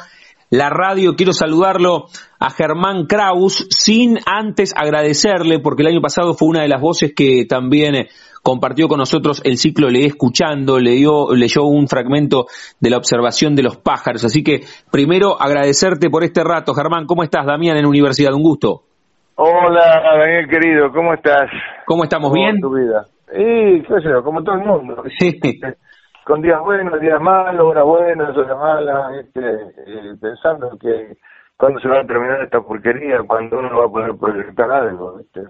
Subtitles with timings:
[0.51, 1.15] la radio.
[1.15, 2.09] Quiero saludarlo
[2.39, 7.13] a Germán Kraus, sin antes agradecerle, porque el año pasado fue una de las voces
[7.15, 8.05] que también
[8.49, 12.47] compartió con nosotros el ciclo Leí Escuchando, leyó, leyó un fragmento
[12.79, 14.25] de la observación de los pájaros.
[14.25, 16.73] Así que primero agradecerte por este rato.
[16.73, 17.45] Germán, ¿cómo estás?
[17.45, 18.81] Damián en Universidad, un gusto.
[19.35, 21.45] Hola, Daniel querido, ¿cómo estás?
[21.85, 22.33] ¿Cómo estamos?
[22.33, 22.59] ¿Bien?
[22.59, 23.05] tu vida?
[23.31, 25.03] Y, qué sé yo, como todo el mundo.
[26.25, 31.17] Con días buenos, días malos, horas buenas, horas malas, este, eh, pensando que
[31.55, 35.41] cuando se va a terminar esta porquería, cuando uno va a poder proyectar algo, ¿viste?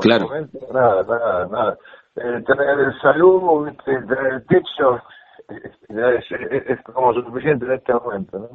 [0.00, 0.28] claro.
[0.72, 1.78] nada, nada, nada
[2.16, 5.00] eh, tener salud, tener techo,
[5.48, 6.24] es,
[6.68, 8.48] es, como suficiente en este momento, ¿no?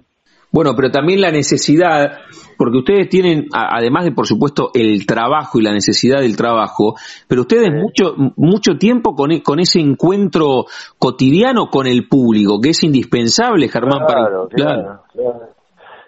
[0.51, 2.19] Bueno, pero también la necesidad,
[2.57, 6.95] porque ustedes tienen, además de por supuesto el trabajo y la necesidad del trabajo,
[7.27, 10.65] pero ustedes mucho mucho tiempo con, con ese encuentro
[10.97, 14.05] cotidiano con el público, que es indispensable, Germán.
[14.07, 15.01] Claro, claro,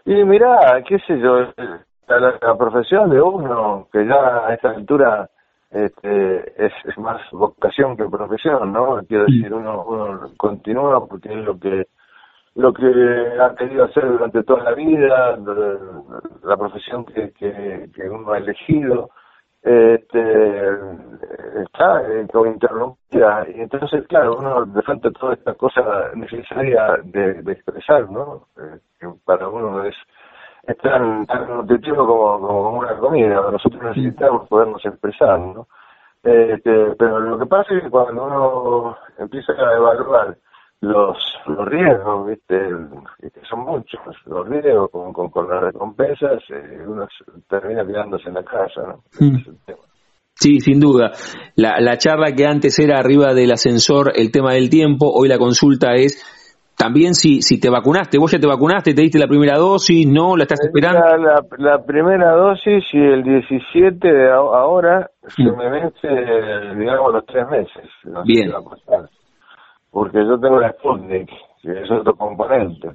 [0.05, 1.39] Y mirá, qué sé yo,
[2.07, 5.29] la, la, profesión de uno, que ya a esta altura
[5.71, 8.99] este, es, es, más vocación que profesión, ¿no?
[9.07, 11.87] Quiero decir, uno, uno continúa porque es lo que
[12.55, 12.85] lo que
[13.39, 15.37] ha querido hacer durante toda la vida,
[16.43, 19.11] la profesión que, que, uno ha elegido,
[19.61, 20.69] este,
[21.63, 23.45] está eh, como interrumpida.
[23.53, 28.47] Y entonces, claro, uno de frente toda esta cosa necesaria de, expresar, ¿no?
[28.57, 29.95] Eh, que para uno es
[30.69, 33.41] es tan, tan nutritivo como, como una comida.
[33.51, 35.67] Nosotros necesitamos podernos expresar, ¿no?
[36.21, 40.37] Este, pero lo que pasa es que cuando uno empieza a evaluar
[40.81, 42.59] los, los riesgos, ¿viste?
[43.19, 47.07] que son muchos, los riesgos con, con, las recompensas, eh, uno
[47.49, 49.03] termina quedándose en la casa, ¿no?
[49.19, 49.37] Mm.
[50.35, 51.11] Sí, sin duda.
[51.55, 55.37] La, la charla que antes era arriba del ascensor, el tema del tiempo, hoy la
[55.37, 56.23] consulta es
[56.79, 60.37] también si, si te vacunaste, vos ya te vacunaste, te diste la primera dosis, no,
[60.37, 61.01] la estás esperando.
[61.17, 65.57] La, la, primera dosis y el 17 de ahora se mm.
[65.57, 66.07] me vence,
[66.77, 67.83] digamos, los tres meses.
[68.23, 68.53] Bien.
[69.91, 71.29] Porque yo tengo la Sputnik,
[71.61, 72.91] que es otro componente.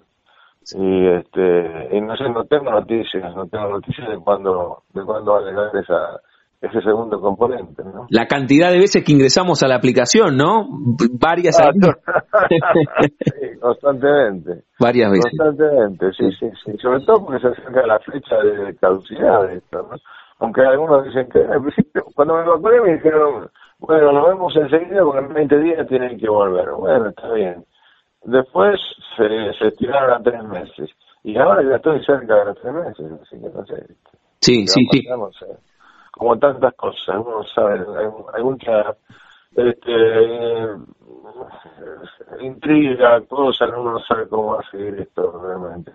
[0.73, 5.33] Y este y no sé, no tengo noticias, no tengo noticias de cuándo de cuándo
[5.35, 6.21] va a llegar esa
[6.65, 8.07] ese segundo componente, ¿no?
[8.09, 10.67] La cantidad de veces que ingresamos a la aplicación, ¿no?
[11.21, 11.73] Varias ah,
[12.49, 14.65] sí, constantemente.
[14.81, 15.33] Varias veces.
[15.37, 16.77] Constantemente, sí, sí, sí.
[16.79, 19.97] Sobre todo porque se acerca la fecha de caducidad de esto, ¿no?
[20.39, 25.05] Aunque algunos dicen que al principio, cuando me vacuné me dijeron, bueno, lo vemos enseguida
[25.05, 26.71] porque en 20 días tienen que volver.
[26.79, 27.65] Bueno, está bien.
[28.25, 28.81] Después
[29.17, 30.91] se, se estiraron a tres meses.
[31.23, 33.87] Y ahora ya estoy cerca de los tres meses, así que no sé.
[34.41, 35.03] Sí, sí, sí
[36.17, 37.85] como tantas cosas, uno sabe,
[38.35, 38.95] hay, mucha
[39.57, 39.93] este,
[42.41, 45.93] intriga, cosas, uno no sabe cómo va a seguir esto realmente.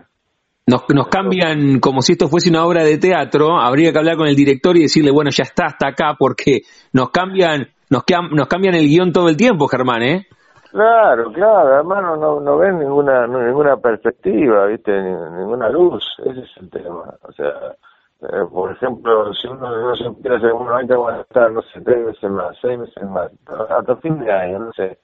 [0.66, 4.28] Nos, nos cambian como si esto fuese una obra de teatro, habría que hablar con
[4.28, 6.60] el director y decirle, bueno, ya está, hasta acá, porque
[6.92, 10.26] nos cambian, nos, nos cambian el guion todo el tiempo, Germán, ¿eh?
[10.70, 14.92] Claro, claro, hermano, no, no ven ninguna, ninguna perspectiva, ¿viste?
[14.92, 17.74] ninguna luz, ese es el tema, o sea,
[18.22, 21.80] eh, por ejemplo, si uno no se quiere hacer uno va a estar, no sé,
[21.80, 23.30] tres veces más, seis meses más,
[23.70, 24.98] hasta fin de año, no sé.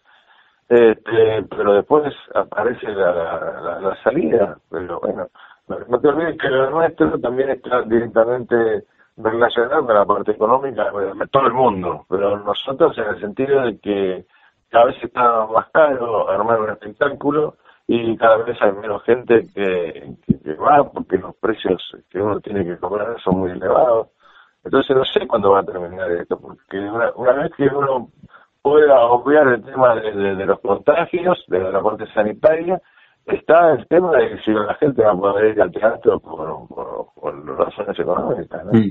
[0.68, 5.28] Este, pero después aparece la, la, la, salida, pero bueno,
[5.68, 8.84] no, te olvides que lo nuestro también está directamente
[9.16, 13.78] relacionado con la parte económica de todo el mundo, pero nosotros en el sentido de
[13.78, 14.26] que
[14.68, 17.54] cada vez está más caro armar un espectáculo
[17.88, 21.80] y cada vez hay menos gente que, que, va porque los precios
[22.10, 24.08] que uno tiene que cobrar son muy elevados.
[24.64, 28.08] Entonces no sé cuándo va a terminar esto, porque una, una vez que uno
[28.60, 32.80] pueda obviar el tema de, de, los contagios, de la parte sanitaria,
[33.24, 36.66] está el tema de si la gente va a poder ir al teatro por,
[37.14, 38.64] por, razones económicas.
[38.64, 38.72] ¿no?
[38.72, 38.90] Mm.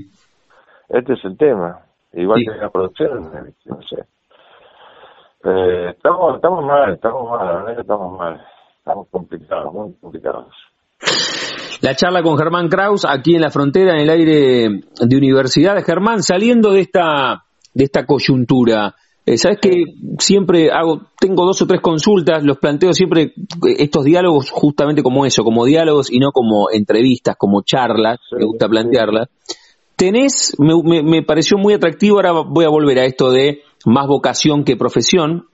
[0.88, 1.80] Este es el tema.
[2.14, 3.30] Igual que la producción,
[3.66, 4.06] no sé.
[5.44, 8.42] Eh, estamos, estamos mal, estamos mal, la verdad que estamos mal.
[8.86, 10.46] Estamos complicados, muy complicados.
[11.80, 15.82] La charla con Germán Kraus aquí en la frontera, en el aire de universidad.
[15.84, 18.94] Germán, saliendo de esta, de esta coyuntura,
[19.24, 19.72] eh, sabes que
[20.20, 23.34] siempre hago, tengo dos o tres consultas, los planteo siempre
[23.76, 28.68] estos diálogos justamente como eso, como diálogos y no como entrevistas, como charlas, me gusta
[28.68, 29.30] plantearlas.
[29.96, 34.62] Tenés, me, me, pareció muy atractivo, ahora voy a volver a esto de más vocación
[34.62, 35.48] que profesión,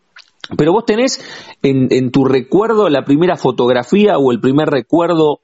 [0.56, 1.20] pero vos tenés
[1.62, 5.40] en, en tu recuerdo la primera fotografía o el primer recuerdo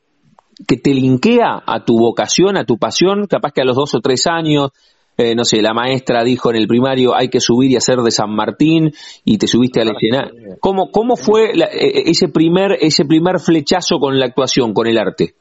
[0.66, 4.00] que te linkea a tu vocación, a tu pasión, capaz que a los dos o
[4.00, 4.70] tres años,
[5.16, 8.10] eh, no sé, la maestra dijo en el primario hay que subir y hacer de
[8.10, 8.90] San Martín
[9.24, 10.56] y te subiste al escenario.
[10.60, 14.98] ¿Cómo, cómo fue eh, eh, ese primer ese primer flechazo con la actuación, con el
[14.98, 15.34] arte?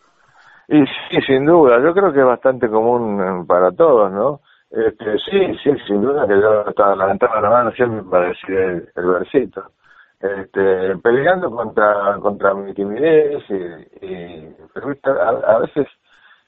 [0.69, 4.41] Y sí, sin duda, yo creo que es bastante común para todos, ¿no?
[4.69, 9.05] Este, sí, sí, sin duda que yo estaba levantando la mano siempre para decir el,
[9.05, 9.71] versito.
[10.19, 14.55] Este, peleando contra contra mi timidez y, y
[15.03, 15.87] a, a veces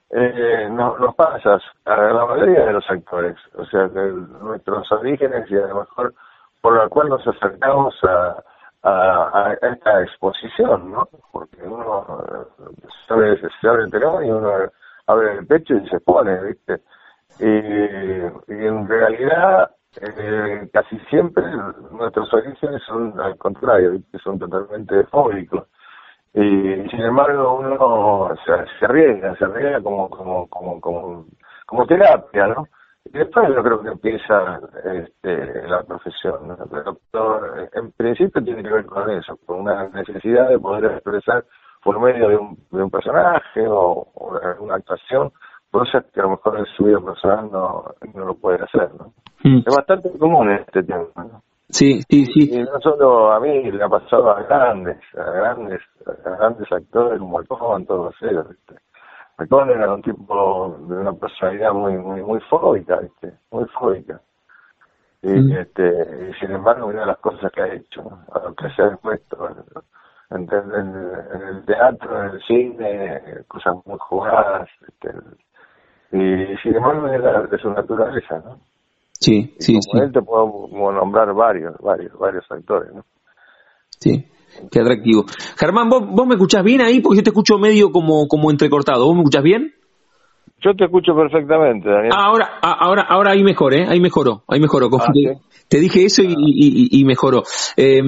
[0.10, 5.50] eh, no, nos pasa a la mayoría de los actores, o sea, de nuestros orígenes
[5.52, 6.14] y a lo mejor
[6.62, 8.44] por lo cual nos acercamos a,
[8.84, 11.08] a, esta exposición, ¿no?
[11.32, 12.26] Porque uno
[13.08, 14.52] se abre, se abre el telón y uno
[15.06, 16.82] abre el pecho y se pone, ¿viste?
[17.40, 19.72] Y en realidad
[20.02, 21.44] eh, casi siempre
[21.92, 25.68] nuestros orígenes son al contrario, son totalmente fóbicos
[26.34, 26.40] y
[26.90, 31.26] sin embargo uno se, se arriesga, se arriesga como, como, como, como,
[31.66, 32.68] como terapia, ¿no?
[33.06, 36.56] Y después yo creo que empieza este, la profesión.
[36.72, 41.44] El doctor, en principio tiene que ver con eso, con una necesidad de poder expresar
[41.84, 45.32] por medio de un, de un personaje o, o una actuación
[45.72, 48.90] cosas que a lo mejor en su vida personal no, no lo puede hacer.
[48.96, 49.14] ¿no?
[49.44, 49.60] Mm.
[49.66, 51.06] Es bastante común este tema.
[51.16, 51.44] ¿no?
[51.70, 52.50] Sí, sí, sí.
[52.52, 57.20] Y no solo a mí, le ha pasado a grandes, a grandes, a grandes actores
[57.20, 58.50] como Alcón, todos ellos.
[58.50, 58.76] ¿viste?
[59.38, 63.34] Alcón era un tipo de una personalidad muy, muy, muy fóbica, ¿viste?
[63.52, 64.20] Muy fóbica.
[65.22, 65.52] Y, mm.
[65.52, 68.02] este, y sin embargo, mira las cosas que ha hecho,
[68.34, 69.50] a lo que se ha expuesto
[70.32, 75.10] en, en, el teatro, en el cine, cosas muy jugadas, este,
[76.12, 78.60] y sin embargo, es de su naturaleza, ¿no?
[79.12, 83.04] Sí, sí, como él te puedo nombrar varios, varios, varios actores, ¿no?
[84.00, 84.26] Sí,
[84.72, 85.26] qué atractivo.
[85.58, 87.02] Germán, ¿vos, ¿vos me escuchás bien ahí?
[87.02, 89.06] Porque yo te escucho medio como, como entrecortado.
[89.06, 89.74] ¿Vos me escuchás bien?
[90.62, 92.12] Yo te escucho perfectamente, Daniel.
[92.14, 93.86] Ah, ahora, ah, ahora, ahora ahí mejor, ¿eh?
[93.88, 94.90] Ahí mejoró, ahí mejoró.
[95.00, 95.12] Ah,
[95.70, 97.44] te, dije eso y, y, mejoró.
[97.78, 98.02] Eh,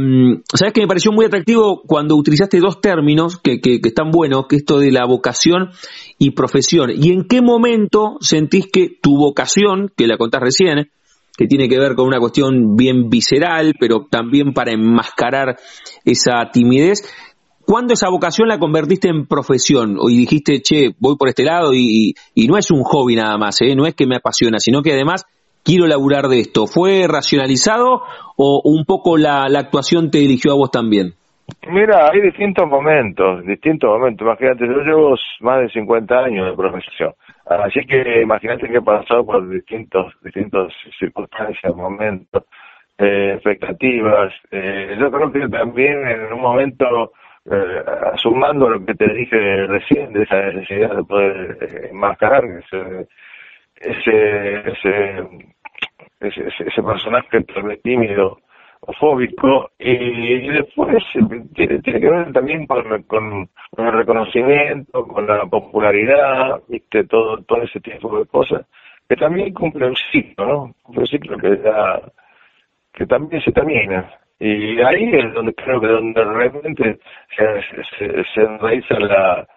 [0.53, 4.48] ¿Sabes que me pareció muy atractivo cuando utilizaste dos términos que, que, que, están buenos,
[4.48, 5.69] que esto de la vocación
[6.18, 6.89] y profesión?
[6.94, 10.89] ¿Y en qué momento sentís que tu vocación, que la contás recién,
[11.38, 15.57] que tiene que ver con una cuestión bien visceral, pero también para enmascarar
[16.03, 17.03] esa timidez.
[17.71, 19.95] ¿Cuándo esa vocación la convertiste en profesión?
[20.09, 23.62] Y dijiste, che, voy por este lado y, y no es un hobby nada más,
[23.62, 23.77] ¿eh?
[23.77, 25.23] no es que me apasiona, sino que además
[25.63, 26.68] quiero laburar de esto.
[26.68, 28.01] ¿Fue racionalizado
[28.35, 31.13] o un poco la, la actuación te eligió a vos también?
[31.69, 34.27] Mira, hay distintos momentos, distintos momentos.
[34.27, 37.13] Imagínate, yo llevo más de 50 años de profesión.
[37.45, 42.44] Así que imagínate que he pasado por distintos, distintos circunstancias, momentos,
[42.97, 44.33] eh, expectativas.
[44.51, 47.13] Eh, yo creo que también en un momento,
[47.50, 47.83] eh,
[48.17, 53.07] sumando lo que te dije recién, de esa necesidad de poder eh, enmascarar ese,
[53.75, 55.27] ese, ese,
[56.19, 57.41] ese, ese personaje
[57.83, 58.39] tímido,
[59.00, 61.03] fóbico y, después
[61.53, 67.79] tiene, tiene, que ver también con, el reconocimiento, con la popularidad, viste todo todo ese
[67.79, 68.65] tipo de cosas
[69.07, 70.75] que también cumple un ciclo, ¿no?
[70.86, 72.01] Un ciclo que ya
[72.93, 74.10] que también se termina
[74.43, 77.00] y ahí es donde creo que donde realmente
[77.38, 77.62] se,
[78.00, 79.48] se, se enraiza la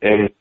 [0.00, 0.34] el,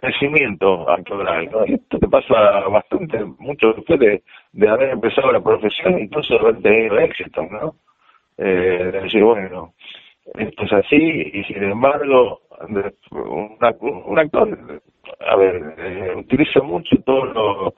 [0.00, 1.50] crecimiento actoral.
[1.50, 1.64] ¿no?
[1.64, 4.22] esto te pasa bastante, mucho después de,
[4.52, 7.74] de haber empezado la profesión, incluso haber tenido éxito, ¿no?
[8.38, 9.74] Eh, de decir, bueno,
[10.34, 13.58] esto es así, y sin embargo, un,
[14.06, 14.82] un actor,
[15.20, 17.74] a ver, eh, utiliza mucho todo lo,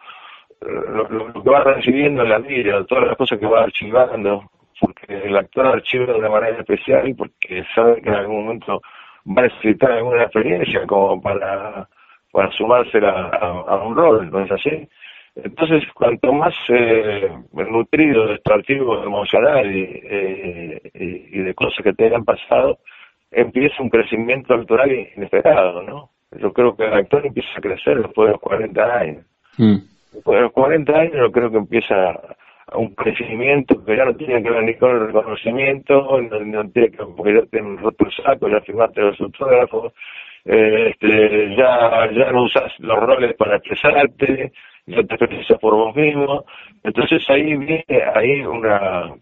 [0.66, 4.50] lo, que va recibiendo en la vida, todas las cosas que va archivando,
[4.80, 8.80] porque el actor archiva de una manera especial porque sabe que en algún momento
[9.26, 11.88] va a necesitar alguna experiencia como para,
[12.32, 14.88] para sumarse a, un rol, ¿no es así?
[15.34, 22.06] Entonces, cuanto más eh, nutrido de archivo emocional eh, y, y, de cosas que te
[22.06, 22.78] hayan pasado,
[23.30, 26.10] empieza un crecimiento actoral inesperado, ¿no?
[26.38, 29.24] Yo creo que el actor empieza a crecer después de los 40 años.
[29.58, 29.91] Mm.
[30.12, 32.20] De los 40 años creo que empieza
[32.74, 37.04] un crecimiento que ya no tiene que ver ni con el reconocimiento, no, tiene que
[37.16, 39.92] porque ya te roto saco, ya firmaste los autógrafos,
[40.44, 44.52] eh, este, ya, ya no usas los roles para expresarte,
[44.86, 46.44] ya te expresas por vos mismo.
[46.82, 49.14] Entonces ahí viene ahí una,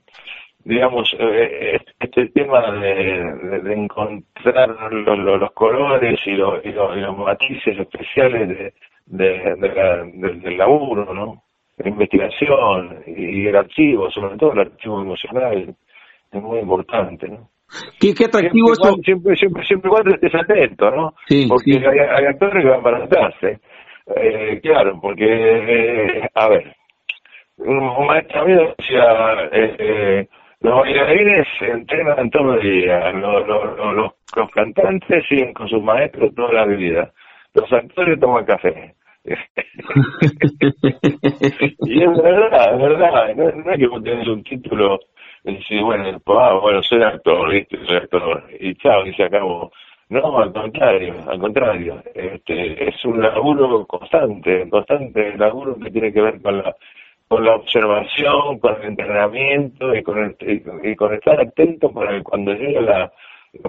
[0.64, 7.78] digamos, eh, este tema de, de, encontrar los, los, colores y los, y los, matices
[7.78, 8.74] especiales de,
[9.10, 9.56] de,
[10.42, 11.42] del laburo, ¿no?
[11.78, 15.74] La investigación y el archivo, sobre todo el archivo emocional,
[16.32, 17.48] es muy importante, ¿no?
[18.00, 19.02] ¿Qué, qué atractivo siempre?
[19.04, 21.14] Siempre, siempre, siempre cuando estés atento, ¿no?
[21.28, 23.34] Sí, porque Hay, hay, actores que van para atrás,
[24.16, 26.74] eh, claro, porque, eh, a ver,
[27.58, 30.26] un, maestro mío decía, eh,
[30.60, 36.52] los bailarines entrenan todo el día, los, los, los, cantantes siguen con sus maestros toda
[36.52, 37.12] la vida,
[37.54, 38.94] los actores toman café.
[41.80, 44.98] y es verdad, es verdad, no, es que vos tenés un título
[45.44, 47.76] y decís, bueno, ah, bueno, soy actor, ¿viste?
[47.84, 49.70] soy actor, y chao, y se acabó.
[50.08, 56.20] No, al contrario, al contrario, este, es un laburo constante, constante laburo que tiene que
[56.20, 56.74] ver con la
[57.30, 60.36] con la observación, con el entrenamiento y con, el,
[60.82, 63.12] y, con estar atento para que cuando llegue la,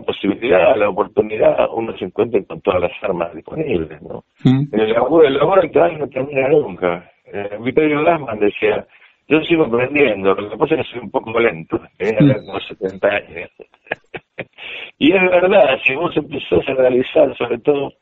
[0.05, 4.23] posibilidad, la oportunidad, uno se encuentre con todas las armas disponibles, ¿no?
[4.45, 7.11] El laburo, el laburo actual no termina nunca.
[7.25, 8.85] Eh, Vittorio Lasman decía,
[9.27, 13.07] yo sigo aprendiendo, lo que pasa es que soy un poco lento, tenía como 70
[13.07, 13.49] años.
[14.99, 17.93] y es verdad, si vos empezás a realizar, sobre todo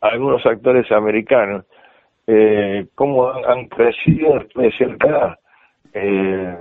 [0.00, 1.64] algunos actores americanos,
[2.26, 5.38] eh, cómo han, crecido después de cierta edad.
[5.94, 6.56] Eh,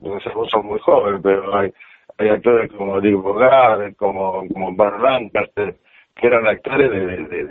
[0.00, 1.72] no sé, vos sos muy joven, pero hay,
[2.20, 5.74] hay actores como Dick Bogart, como, como Bar Lancaster,
[6.14, 7.44] que eran actores de, de,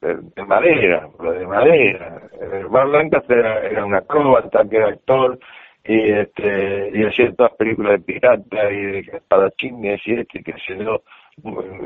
[0.00, 2.22] de, de madera, de madera.
[2.40, 5.38] Eh, Bar Lancaster era, era un acróbata, que era actor,
[5.84, 10.74] y este y hacía todas películas de pirata y de espadachines y este que se
[10.74, 11.02] dio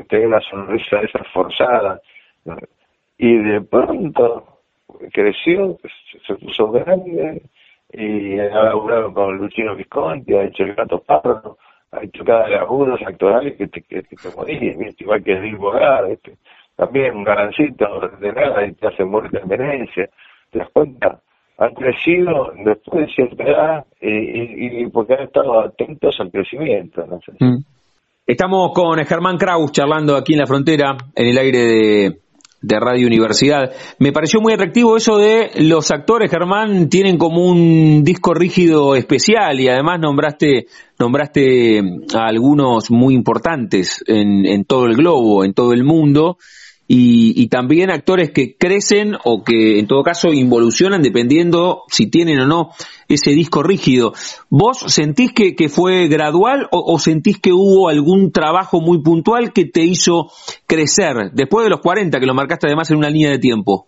[0.09, 2.01] tenía una sonrisa esa forzada
[3.17, 4.59] y de pronto
[5.13, 5.77] creció,
[6.27, 7.41] se puso grande
[7.93, 11.57] y ha laburado con Luchino Visconti, ha hecho el gato pardo,
[11.91, 16.09] ha hecho cada de agudos actorales que te, que, te morís, igual que Edil Bogar,
[16.09, 16.37] este,
[16.75, 17.85] también un garancito
[18.19, 20.09] de nada y te hace muerte en Venecia,
[20.51, 21.19] ¿te das cuenta?
[21.59, 27.05] Han crecido después de cierta edad y, y, porque han estado atentos al crecimiento.
[27.05, 27.19] ¿no?
[27.39, 27.63] Mm.
[28.25, 32.22] Estamos con Germán Kraus charlando aquí en la frontera, en el aire de
[32.63, 33.71] de Radio Universidad.
[33.99, 39.59] Me pareció muy atractivo eso de los actores, Germán, tienen como un disco rígido especial
[39.59, 40.67] y además nombraste,
[40.97, 41.79] nombraste
[42.15, 46.37] a algunos muy importantes en, en todo el globo, en todo el mundo
[46.95, 52.45] y, también actores que crecen o que en todo caso involucionan dependiendo si tienen o
[52.45, 52.69] no
[53.07, 54.13] ese disco rígido.
[54.49, 59.65] ¿Vos sentís que, que fue gradual o, sentís que hubo algún trabajo muy puntual que
[59.65, 60.31] te hizo
[60.67, 63.87] crecer después de los 40, que lo marcaste además en una línea de tiempo?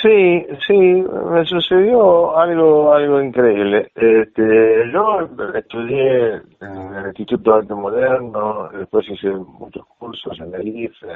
[0.00, 3.90] Sí, sí, me sucedió algo algo increíble.
[3.94, 10.68] Este, yo estudié en el Instituto de Arte Moderno, después hice muchos cursos en el
[10.68, 11.12] IFE,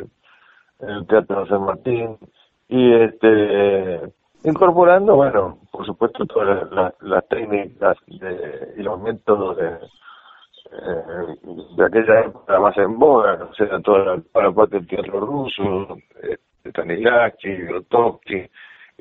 [0.81, 2.17] en el Teatro San Martín,
[2.69, 4.01] y este
[4.45, 6.69] incorporando, bueno, por supuesto, todas
[7.01, 9.69] las, técnicas y los métodos de,
[10.73, 11.37] eh,
[11.77, 15.21] de aquella época más en boga, o sea, toda la, toda la parte del teatro
[15.21, 18.49] ruso, de Stanislavski, Grotowski,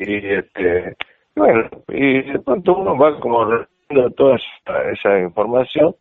[0.01, 0.95] y este
[1.35, 4.37] bueno y de pronto uno va como recibiendo toda
[4.91, 5.95] esa, información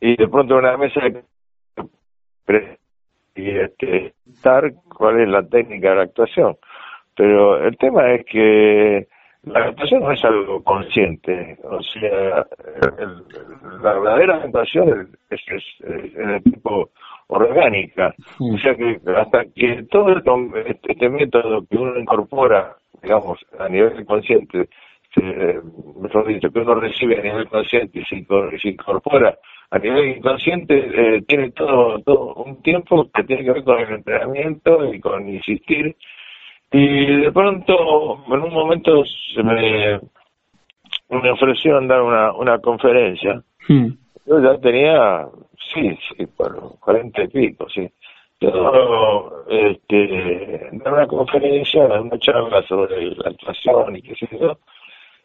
[0.00, 2.78] y de pronto una mesa de
[3.34, 6.56] y este estar cuál es la técnica de la actuación.
[7.14, 9.06] Pero el tema es que
[9.44, 12.46] la actuación no es algo consciente o sea
[13.82, 16.90] la verdadera actuación es, es, es, el tipo
[17.28, 18.14] orgánica.
[18.40, 24.04] O sea que hasta que todo este, este método que uno incorpora digamos, a nivel
[24.04, 24.68] consciente,
[26.00, 29.36] mejor dicho, que uno recibe a nivel consciente y se, incorpora
[29.70, 33.92] a nivel inconsciente, eh, tiene todo, todo un tiempo que tiene que ver con el
[33.92, 35.94] entrenamiento y con insistir.
[36.72, 40.00] Y de pronto, en un momento, se me,
[41.10, 43.42] me ofrecieron dar una, una conferencia.
[43.68, 43.88] Hmm.
[44.26, 45.26] Yo ya tenía,
[45.74, 47.90] sí, sí, por cuarenta y pico, sí
[48.40, 54.58] yo este, dar una conferencia, una charla sobre la actuación y qué sé yo,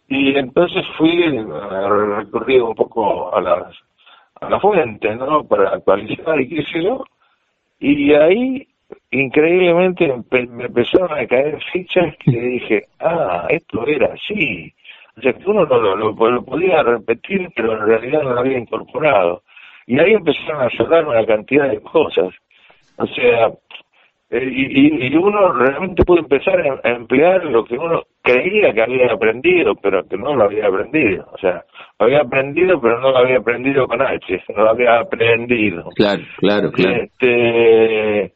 [0.07, 3.75] y entonces fui a recorrer un poco a las
[4.41, 5.43] a la fuente, ¿no?
[5.45, 7.03] Para actualizar y qué sé yo,
[7.79, 8.67] y ahí
[9.11, 14.73] increíblemente me empezaron a caer fichas que dije, ah, esto era así,
[15.17, 19.43] O sea, que uno lo, lo, podía repetir, pero en realidad no lo había incorporado.
[19.85, 22.33] Y ahí empezaron a cerrar una cantidad de cosas.
[22.97, 23.51] O sea,
[24.29, 29.13] eh, y, y, uno realmente pudo empezar a, emplear lo que uno creía que había
[29.13, 31.27] aprendido, pero que no lo había aprendido.
[31.31, 31.63] O sea,
[31.99, 35.89] lo había aprendido, pero no lo había aprendido con H, no lo había aprendido.
[35.95, 37.03] Claro, claro, claro.
[37.03, 38.33] Este,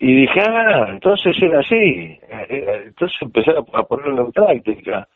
[0.00, 1.76] y dije, ah, entonces era así.
[1.76, 2.18] Eh,
[2.48, 5.06] eh, entonces empecé a ponerlo en práctica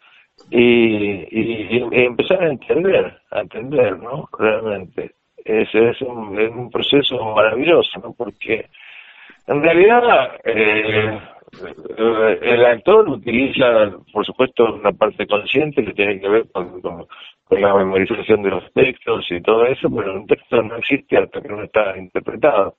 [0.50, 4.28] y, y, empezar a entender, a entender, ¿no?
[4.38, 5.12] Realmente.
[5.44, 8.14] Es, es, un, es un proceso maravilloso, ¿no?
[8.14, 8.66] Porque
[9.46, 11.20] en realidad eh,
[12.42, 17.06] el actor utiliza, por supuesto, una parte consciente que tiene que ver con, con,
[17.50, 21.48] la memorización de los textos y todo eso, pero un texto no existe hasta que
[21.48, 22.74] no está interpretado.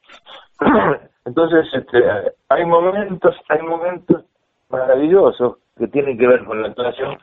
[1.26, 2.04] Entonces, este,
[2.50, 4.26] hay momentos, hay momentos
[4.70, 7.18] maravillosos que tienen que ver con la actuación,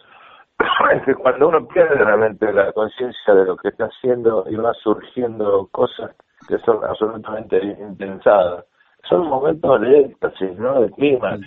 [1.22, 6.10] cuando uno pierde realmente la conciencia de lo que está haciendo y va surgiendo cosas
[6.48, 8.64] que son absolutamente intensadas,
[9.08, 10.80] son momentos de éxtasis, ¿no?
[10.80, 11.38] De clima.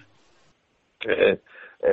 [0.99, 1.39] Que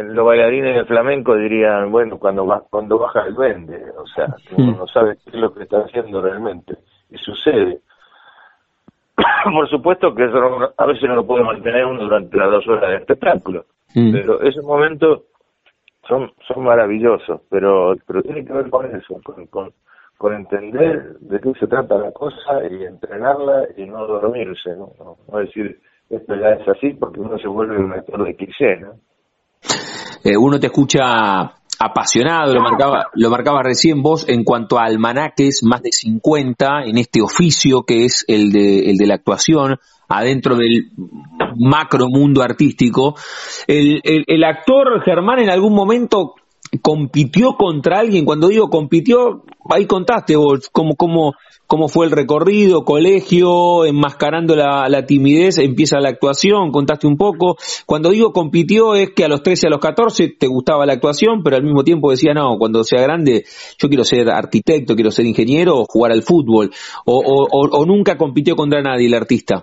[0.04, 4.76] los bailarines de flamenco dirían, bueno, cuando va, cuando baja el duende, o sea, uno
[4.78, 6.76] no sabe qué es lo que está haciendo realmente,
[7.10, 7.80] y sucede.
[9.44, 12.90] Por supuesto que eso a veces no lo puede mantener uno durante las dos horas
[12.90, 14.12] de espectáculo, mm.
[14.12, 15.22] pero esos momentos
[16.08, 19.72] son son maravillosos, pero pero tiene que ver con eso, con, con,
[20.18, 25.38] con entender de qué se trata la cosa y entrenarla y no dormirse, no, no,
[25.38, 25.80] decir
[26.10, 28.92] esto ya es así porque uno se vuelve un actor de ¿no?
[30.24, 31.52] Eh, uno te escucha
[31.84, 36.98] apasionado, lo marcaba, lo marcaba recién vos en cuanto a almanaques, más de 50 en
[36.98, 40.90] este oficio que es el de, el de la actuación, adentro del
[41.56, 43.14] macro mundo artístico.
[43.66, 46.34] El, el, el actor Germán en algún momento
[46.80, 51.34] compitió contra alguien, cuando digo compitió, ahí contaste vos cómo, cómo,
[51.66, 57.56] cómo fue el recorrido, colegio, enmascarando la, la, timidez, empieza la actuación, contaste un poco.
[57.84, 61.42] Cuando digo compitió es que a los 13, a los 14 te gustaba la actuación,
[61.42, 63.44] pero al mismo tiempo decía, no, cuando sea grande
[63.78, 66.70] yo quiero ser arquitecto, quiero ser ingeniero o jugar al fútbol.
[67.04, 69.62] O, o, o, nunca compitió contra nadie el artista.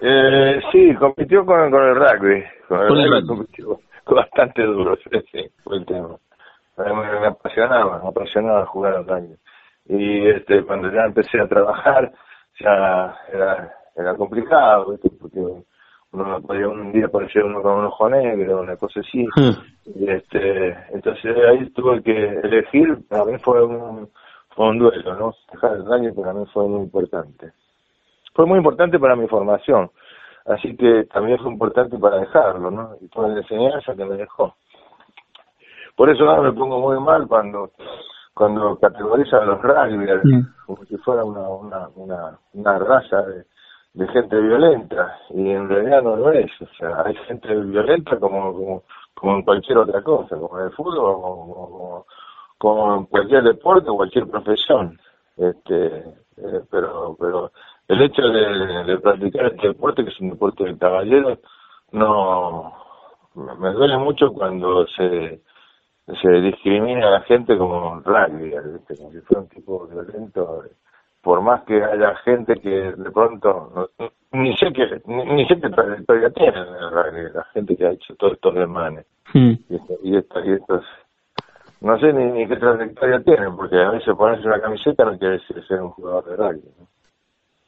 [0.00, 2.42] Eh, sí, compitió con, con el rugby.
[2.68, 4.96] Con el, rugby, compitió bastante duro,
[5.32, 6.18] sí, fue el tema
[6.84, 9.36] me, apasionaba, me apasionaba jugar al rugby.
[9.86, 12.12] Y este, cuando ya empecé a trabajar,
[12.60, 15.40] ya era, era complicado, porque
[16.12, 19.26] uno podía un día aparecer uno con un ojo negro, una cosa así.
[19.34, 19.52] Hmm.
[19.96, 24.08] Y este, entonces ahí tuve que elegir, para mí fue un,
[24.54, 25.34] fue un duelo, ¿no?
[25.50, 27.52] Dejar el rugby para mí fue muy importante.
[28.34, 29.90] Fue muy importante para mi formación,
[30.46, 32.96] así que también fue importante para dejarlo, ¿no?
[33.00, 34.54] Y toda la enseñanza que me dejó.
[35.96, 37.70] Por eso ahora me pongo muy mal cuando
[38.34, 40.06] cuando categorizan los rugby
[40.66, 43.44] como si fuera una, una, una, una raza de,
[43.94, 46.50] de gente violenta y en realidad no lo es.
[46.60, 48.82] O sea, hay gente violenta como, como,
[49.14, 52.06] como en cualquier otra cosa, como en el fútbol, como,
[52.58, 54.98] como, en cualquier deporte o cualquier profesión.
[55.36, 55.98] Este,
[56.36, 57.52] eh, pero, pero
[57.88, 61.38] el hecho de, de, practicar este deporte, que es un deporte de caballero,
[61.92, 62.72] no
[63.34, 65.42] me duele mucho cuando se
[66.06, 70.64] se discrimina a la gente como rugby, como si fuera un tipo violento,
[71.22, 73.90] por más que haya gente que de pronto,
[74.32, 76.60] ni sé que ni, sé qué trayectoria tiene
[77.32, 79.06] la gente que ha hecho todos estos demanes.
[79.32, 79.52] Hmm.
[79.68, 79.76] Y,
[80.16, 80.84] esto, y, estos,
[81.80, 85.38] no sé ni, ni, qué trayectoria tienen, porque a veces ponerse una camiseta no quiere
[85.38, 86.68] decir ser un jugador de rugby.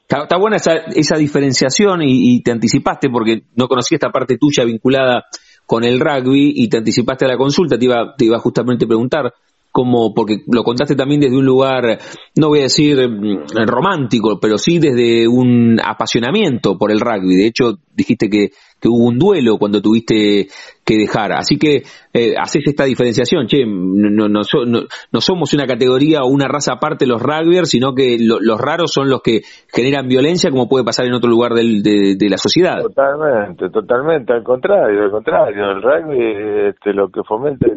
[0.07, 4.63] Está, buena esa, esa diferenciación y, y, te anticipaste porque no conocía esta parte tuya
[4.63, 5.25] vinculada
[5.65, 8.87] con el rugby y te anticipaste a la consulta, te iba, te iba justamente a
[8.87, 9.33] preguntar
[9.75, 11.99] cómo, porque lo contaste también desde un lugar,
[12.37, 17.35] no voy a decir mm, romántico, pero sí desde un apasionamiento por el rugby.
[17.35, 20.47] De hecho, dijiste que que hubo un duelo cuando tuviste
[20.85, 21.31] que dejar.
[21.31, 21.83] Así que
[22.13, 27.07] eh, haces esta diferenciación, che, no, no, no, somos una categoría o una raza aparte
[27.07, 29.41] los rugbyers, sino que los raros son los que
[29.73, 32.81] generan violencia como puede pasar en otro lugar del, de, la sociedad.
[32.81, 37.67] Totalmente, totalmente, al contrario, al contrario, el rugby este, lo que fomenta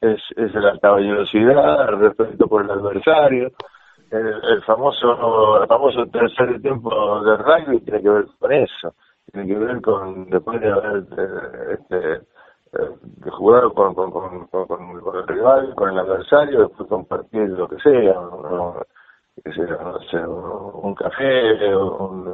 [0.00, 3.50] es, es la caballerosidad, el respeto por el adversario,
[4.10, 8.94] el, famoso el famoso tercer tiempo del rugby tiene que ver con eso
[9.32, 14.90] tiene que ver con, después de haber eh, este, eh, jugado con, con, con, con,
[14.90, 18.14] el rival, con el adversario, después compartir lo que sea,
[19.44, 22.28] que sea no sé, un café, un,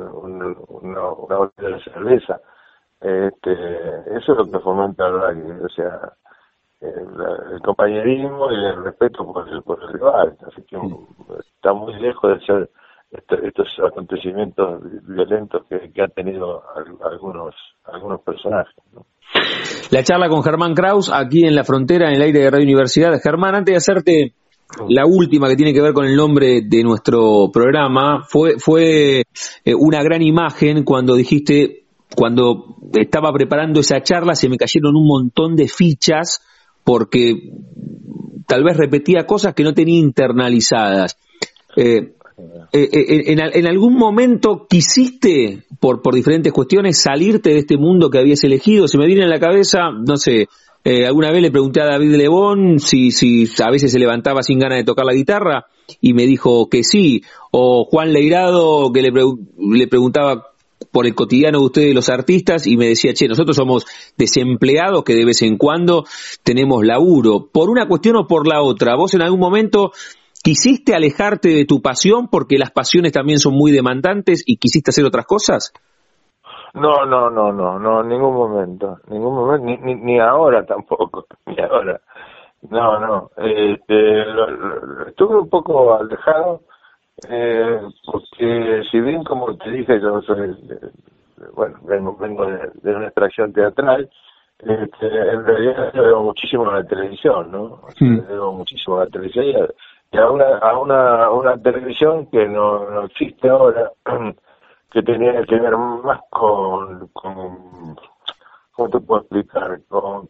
[0.82, 2.40] una, una botella de cerveza.
[3.00, 3.52] Este,
[4.16, 6.12] eso es lo que fomenta el rugby, o sea,
[6.80, 10.36] el compañerismo y el respeto por el, por el rival.
[10.46, 10.76] Así que
[11.56, 12.70] está muy lejos de ser
[13.10, 16.62] estos acontecimientos violentos que, que han tenido
[17.04, 18.74] algunos algunos personajes.
[19.90, 23.12] La charla con Germán Kraus aquí en la frontera, en el aire de Radio Universidad.
[23.22, 24.34] Germán, antes de hacerte
[24.88, 29.74] la última que tiene que ver con el nombre de nuestro programa, fue, fue eh,
[29.74, 31.84] una gran imagen cuando dijiste,
[32.16, 36.42] cuando estaba preparando esa charla, se me cayeron un montón de fichas
[36.86, 37.50] porque
[38.46, 41.18] tal vez repetía cosas que no tenía internalizadas.
[41.74, 42.12] Eh,
[42.72, 48.44] eh, eh, en, algún momento quisiste, por, diferentes cuestiones, salirte de este mundo que habías
[48.44, 48.86] elegido?
[48.86, 50.46] Se me viene en la cabeza, no sé,
[51.04, 54.78] alguna vez le pregunté a David Lebón si, si a veces se levantaba sin ganas
[54.78, 55.66] de tocar la guitarra
[56.00, 57.22] y me dijo que sí.
[57.50, 60.55] O Juan Leirado que le preguntaba
[60.96, 63.84] por el cotidiano de ustedes los artistas y me decía, che, nosotros somos
[64.16, 66.04] desempleados que de vez en cuando
[66.42, 67.48] tenemos laburo.
[67.52, 69.92] Por una cuestión o por la otra, vos en algún momento
[70.42, 75.04] ¿Quisiste alejarte de tu pasión porque las pasiones también son muy demandantes y quisiste hacer
[75.04, 75.72] otras cosas?
[76.72, 81.60] No, no, no, no, no, en ningún momento, ningún momento, ni, ni, ahora tampoco, ni
[81.60, 82.00] ahora.
[82.70, 84.20] No, no, este,
[85.08, 86.60] estuve un poco alejado,
[87.28, 90.54] eh, porque si bien como te dije, yo soy,
[91.54, 94.08] bueno, vengo, vengo de, una extracción teatral,
[94.58, 97.80] este, en realidad debo muchísimo a la televisión, ¿no?
[98.00, 98.18] Hmm.
[98.28, 99.54] Debo muchísimo a la televisión y
[100.12, 103.90] y a una, a una, una televisión que no, no existe ahora,
[104.90, 107.96] que tenía que ver más con, con
[108.72, 109.80] ¿cómo te puedo explicar?
[109.88, 110.28] Con,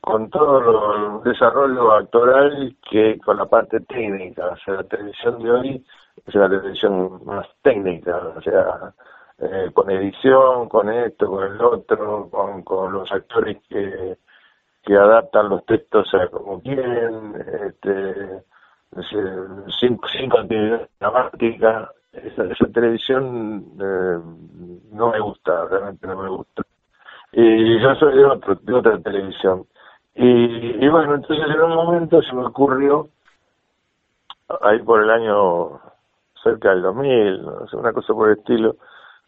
[0.00, 4.48] con, todo el desarrollo actoral que con la parte técnica.
[4.48, 5.84] O sea, la televisión de hoy
[6.26, 8.94] es una televisión más técnica, o sea,
[9.38, 14.16] eh, con edición, con esto, con el otro, con, con los actores que,
[14.82, 17.34] que adaptan los textos a como quieren,
[17.68, 18.42] este,
[19.80, 21.90] sin, sin continuidad dramática.
[22.12, 24.18] Esa, esa televisión eh,
[24.92, 26.62] no me gusta, realmente no me gusta.
[27.32, 29.66] Y yo soy de, otro, de otra televisión.
[30.14, 33.08] Y, y bueno, entonces en un momento se me ocurrió,
[34.60, 35.80] ahí por el año
[36.44, 38.76] cerca del 2000, no sé, una cosa por el estilo,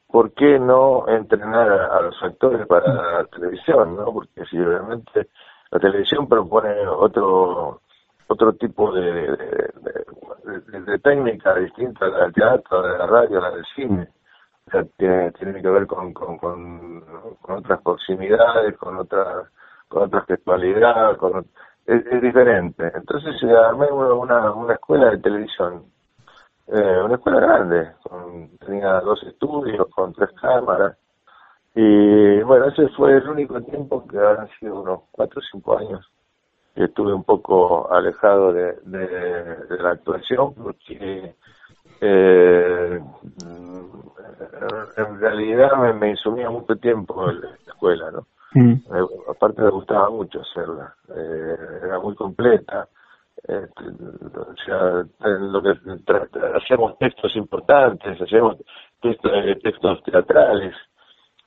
[0.06, 3.96] ¿por qué no entrenar a, los actores para la televisión?
[3.96, 5.28] no Porque si realmente
[5.70, 7.80] la televisión propone otro
[8.28, 9.02] otro tipo de,
[10.42, 14.08] de, técnica distinta al teatro, de la radio, a la del cine.
[14.66, 17.04] O sea, tiene, tiene que ver con, con, con,
[17.48, 19.48] otras proximidades, con otras
[19.88, 21.46] con otra textualidad, con,
[21.86, 22.90] es, diferente.
[22.94, 25.84] Entonces se armé una, una escuela de televisión,
[26.68, 30.96] eh, una escuela grande, con, tenía dos estudios, con tres cámaras,
[31.74, 36.10] y bueno, ese fue el único tiempo que han sido unos cuatro o cinco años
[36.76, 41.34] estuve un poco alejado de, de, la actuación porque
[42.00, 43.00] eh,
[44.96, 48.26] en realidad me, me insumía mucho tiempo en la escuela, ¿no?
[48.54, 48.74] Mm.
[49.28, 52.88] aparte me gustaba mucho hacerla, eh, era muy completa.
[53.48, 55.72] Este, o sea, lo que
[56.56, 58.56] hacíamos textos importantes, hacíamos
[59.00, 59.30] textos,
[59.62, 60.74] textos teatrales,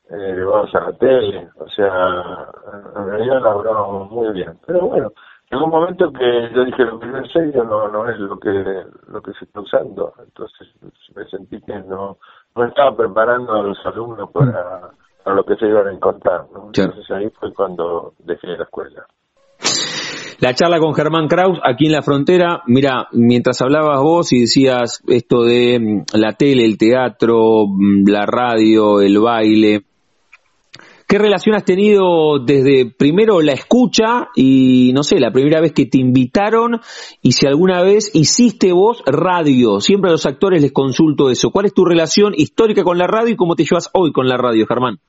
[0.09, 2.47] eh, a la tele, o sea,
[2.95, 4.57] en realidad laburábamos muy bien.
[4.65, 5.11] Pero bueno,
[5.51, 8.39] llegó un momento que yo dije, lo que yo en serio no, no es lo
[8.39, 10.69] que, lo que se está usando, entonces
[11.13, 12.17] me sentí que no,
[12.55, 14.89] no estaba preparando a los alumnos para,
[15.21, 19.05] para lo que se iban a encontrar, entonces ahí fue cuando dejé la escuela.
[20.39, 25.01] La charla con Germán Kraus aquí en la frontera, mira, mientras hablabas vos y decías
[25.07, 29.83] esto de mm, la tele, el teatro, mm, la radio, el baile,
[31.09, 35.87] ¿Qué relación has tenido desde primero la escucha y no sé, la primera vez que
[35.87, 36.81] te invitaron
[37.23, 39.81] y si alguna vez hiciste vos radio?
[39.81, 41.49] Siempre a los actores les consulto eso.
[41.49, 44.37] ¿Cuál es tu relación histórica con la radio y cómo te llevas hoy con la
[44.37, 44.99] radio, Germán?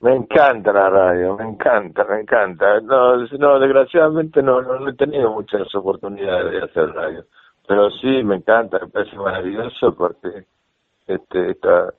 [0.00, 2.80] Me encanta la radio, me encanta, me encanta.
[2.80, 7.24] No, no desgraciadamente no, no, he tenido muchas oportunidades de hacer radio,
[7.68, 10.46] pero sí me encanta, me parece maravilloso porque
[11.06, 11.92] este, esta,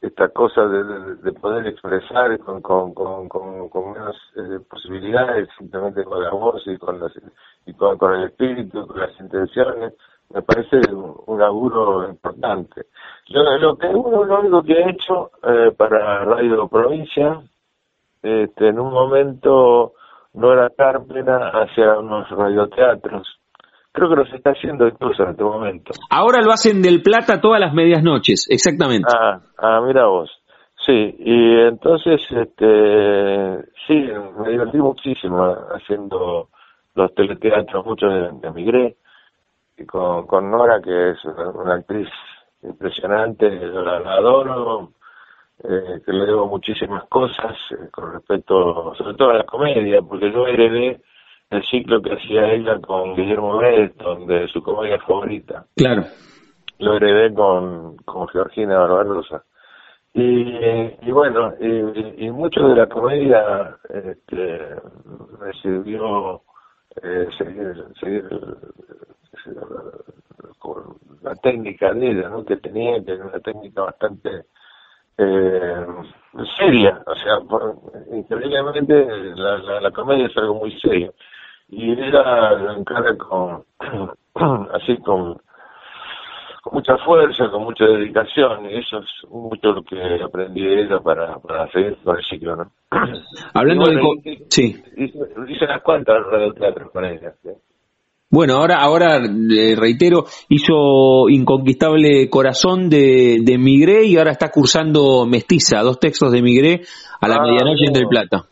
[0.00, 6.30] esta cosa de, poder expresar con, con, con, con, menos eh, posibilidades, simplemente con la
[6.30, 7.00] voz y con,
[7.66, 9.92] y con, el espíritu, con las intenciones,
[10.34, 12.86] me parece un, un laburo importante.
[13.28, 17.40] Yo, lo que uno, lo único que he hecho eh, para Radio Provincia,
[18.22, 19.92] este, en un momento
[20.34, 23.36] no era Carpena hacia unos radioteatros
[23.96, 25.92] Creo que lo se está haciendo incluso en este momento.
[26.10, 29.08] Ahora lo hacen del Plata todas las medias noches, exactamente.
[29.10, 30.30] Ah, ah mira vos.
[30.84, 34.06] Sí, y entonces, este, sí,
[34.38, 35.42] me divertí muchísimo
[35.74, 36.50] haciendo
[36.94, 38.96] los teleteatros, muchos de, de Migré, y
[39.84, 42.08] con, con Nora, que es una actriz
[42.62, 44.92] impresionante, yo la, adoro,
[45.62, 50.32] eh, que le debo muchísimas cosas eh, con respecto, sobre todo a la comedia, porque
[50.32, 51.00] yo heredé
[51.50, 55.66] el ciclo que hacía ella con Guillermo Benton, de su comedia favorita.
[55.76, 56.04] Claro.
[56.78, 59.44] Lo heredé con, con Georgina Barbarosa.
[60.12, 64.60] Y, y bueno, y, y, mucho de la comedia este,
[65.40, 66.42] me sirvió
[67.02, 68.28] eh, seguir, seguir
[70.58, 72.44] con la técnica de ella, ¿no?
[72.44, 74.46] que tenía, que una técnica bastante
[75.18, 75.86] eh,
[76.58, 77.38] seria, o sea,
[78.12, 81.14] increíblemente la, la, la, comedia es algo muy serio.
[81.68, 83.64] Y ella lo encarga con,
[84.72, 85.40] así con,
[86.66, 90.98] con mucha fuerza, con mucha dedicación, y eso es mucho lo que aprendí de ella
[90.98, 92.72] para, para seguir con el ciclo, ¿no?
[93.54, 94.44] Hablando de...
[94.48, 94.76] sí.
[94.96, 96.16] Hice, hice unas cuantas
[96.58, 97.50] teatro con ella, ¿sí?
[98.28, 99.20] Bueno, ahora, ahora
[99.76, 106.42] reitero, hizo Inconquistable Corazón de, de Migré y ahora está cursando Mestiza, dos textos de
[106.42, 106.80] Migré
[107.20, 107.92] a la Ah, medianoche en.
[107.92, 108.46] Del Plata.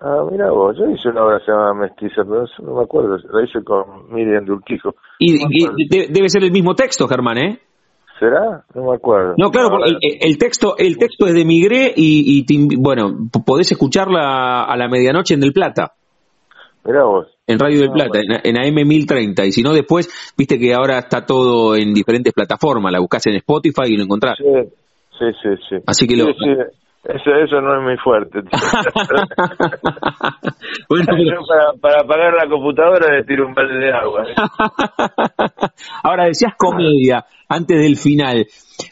[0.00, 3.18] Ah, mira vos, yo hice una obra que se llama Mestiza, pero no me acuerdo,
[3.18, 4.94] la hice con Miriam de Urquijo.
[5.18, 7.58] Y, No y de- debe ser el mismo texto, Germán, ¿eh?
[8.18, 8.64] ¿Será?
[8.74, 9.34] No me acuerdo.
[9.36, 12.76] No, claro, porque el, el texto el texto es de Migré y, y te invi-
[12.78, 13.10] bueno,
[13.44, 15.92] podés escucharla a la medianoche en Del Plata,
[16.84, 17.26] Mirá vos.
[17.46, 19.44] en Radio Del Ah, Plata, en, AM 1030.
[19.46, 23.34] Y si no, después, viste que ahora está todo en diferentes plataformas, la buscás en
[23.36, 24.36] Spotify y lo encontrás.
[24.38, 24.44] Sí,
[25.18, 25.48] sí, sí.
[25.68, 25.76] sí.
[25.86, 26.56] Así que Sí, lo- sí,
[27.02, 28.40] Eso, eso no es muy fuerte.
[30.88, 34.22] bueno, pero- Yo para, para apagar la computadora le tiro un balde de agua.
[34.28, 34.34] ¿eh?
[36.02, 38.46] ahora decías comedia antes del final.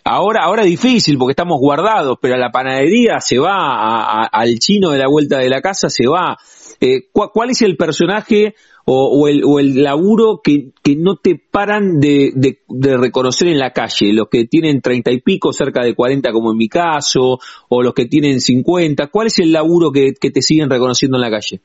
[0.04, 4.28] Ahora, ahora es difícil porque estamos guardados, pero a la panadería se va, a- a-
[4.32, 6.36] al chino de la vuelta de la casa se va.
[6.80, 8.54] Eh, ¿cu- ¿Cuál es el personaje
[8.90, 13.58] o, el, o el laburo que, que no te paran de, de- de reconocer en
[13.58, 14.12] la calle?
[14.12, 17.92] Los que tienen treinta y pico, cerca de cuarenta como en mi caso, o los
[17.94, 19.08] que tienen cincuenta.
[19.08, 21.60] ¿Cuál es el laburo que, que te siguen reconociendo en la calle?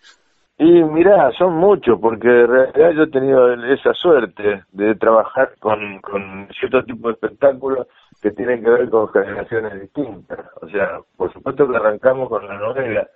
[0.59, 5.99] Y mirá, son muchos, porque en realidad yo he tenido esa suerte de trabajar con,
[6.01, 7.87] con cierto tipo de espectáculos
[8.21, 10.39] que tienen que ver con generaciones distintas.
[10.61, 13.07] O sea, por supuesto que arrancamos con la novela.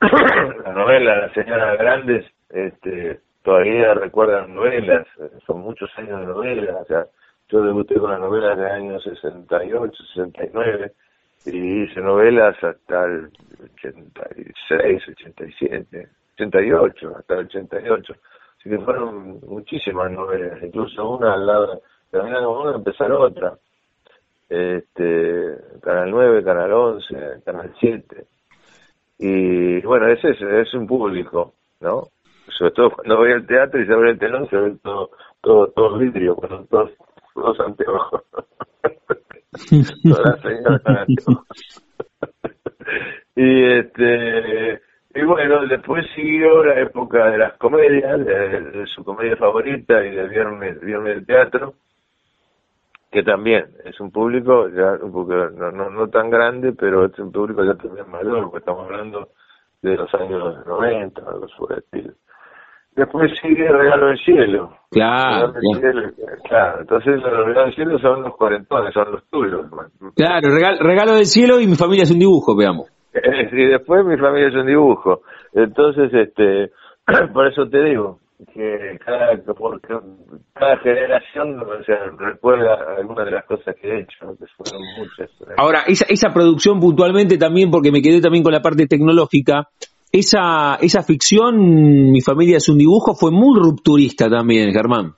[0.00, 5.06] la novela, La Señora Grandes, este, todavía recuerdan novelas,
[5.46, 6.82] son muchos años de novelas.
[6.82, 7.06] O sea,
[7.48, 10.92] yo debuté con las novelas de años 68, 69
[11.46, 13.30] y hice novelas hasta el
[13.72, 18.12] 86, 87, 88, hasta el 88.
[18.58, 21.80] Así que fueron muchísimas novelas, incluso una al lado,
[22.10, 23.56] terminaron una, empezar otra.
[24.46, 28.26] Este, Canal 9, Canal 11, Canal 7.
[29.20, 32.08] Y bueno, ese es, es un público, ¿no?
[32.56, 35.68] Sobre todo cuando voy al teatro y se abre el telón, se ve todo, todo,
[35.68, 36.90] todo vidrio, con todos,
[37.34, 38.22] todos anteojos.
[40.02, 41.84] Todas las anteojos.
[43.36, 44.80] y este
[45.14, 50.14] y bueno después siguió la época de las comedias de, de su comedia favorita y
[50.14, 51.74] del viernes viernes del teatro
[53.10, 57.18] que también es un público ya un poco no, no no tan grande pero es
[57.18, 59.28] un público ya también mayor porque estamos hablando
[59.82, 62.14] de los años 90 algo por el estilo
[62.98, 67.98] después sigue Regalo del Cielo Claro, Regalo del Cielo, claro entonces los Regalos del Cielo
[67.98, 69.66] son los cuarentones son los tuyos
[70.14, 72.88] claro, regal- regalo del cielo y mi familia es un dibujo, veamos.
[73.52, 75.22] y después mi familia es un dibujo.
[75.52, 76.70] Entonces, este,
[77.32, 78.18] por eso te digo
[78.54, 79.94] que cada, porque
[80.54, 85.30] cada generación o sea, recuerda algunas de las cosas que he hecho, que fueron muchas.
[85.56, 89.68] Ahora, esa, esa producción puntualmente también, porque me quedé también con la parte tecnológica,
[90.12, 95.12] esa, esa ficción, mi familia es un dibujo, fue muy rupturista también, Germán.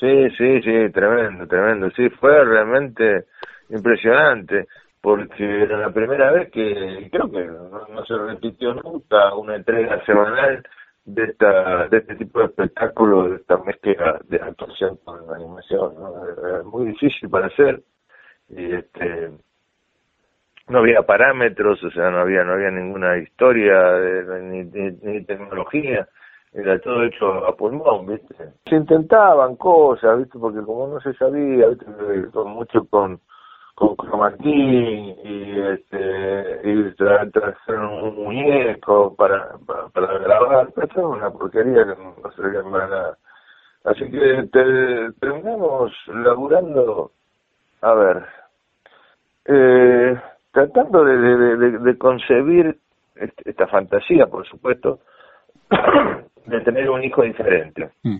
[0.00, 1.90] Sí, sí, sí, tremendo, tremendo.
[1.90, 3.24] Sí, fue realmente
[3.70, 4.66] impresionante,
[5.00, 10.62] porque era la primera vez que creo que no, se repitió nunca una entrega semanal
[11.04, 15.94] de esta de este tipo de espectáculo, de esta mezcla de actuación con animación.
[15.94, 16.12] ¿no?
[16.46, 17.82] Era muy difícil para hacer
[18.50, 19.30] y este
[20.68, 24.64] no había parámetros, o sea, no había no había ninguna historia de- ni,
[25.02, 26.06] ni, tecnología
[26.52, 28.34] era todo hecho a pulmón, ¿viste?
[28.66, 30.38] Se intentaban cosas, ¿viste?
[30.38, 31.86] Porque como no se sabía, ¿viste?
[32.32, 33.20] Con mucho con
[33.74, 37.30] con cromatín y este y tra-
[37.78, 42.88] un muñeco para, para, para grabar, pero esto era una porquería que no servía para
[42.88, 43.18] nada.
[43.84, 47.12] Así que te- terminamos laburando,
[47.82, 48.26] a ver,
[49.44, 50.20] eh,
[50.52, 52.78] tratando de, concebir
[53.44, 55.00] esta fantasía, por supuesto,
[56.46, 57.90] de tener un hijo diferente.
[58.02, 58.18] Mm.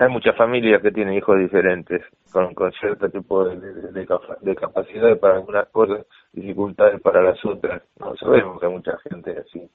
[0.00, 2.02] Hay muchas familias que tienen hijos diferentes,
[2.32, 7.82] con, con cierto tipo de, de, capacidades para algunas cosas, dificultades para las otras.
[8.00, 9.70] No sabemos que hay mucha gente así.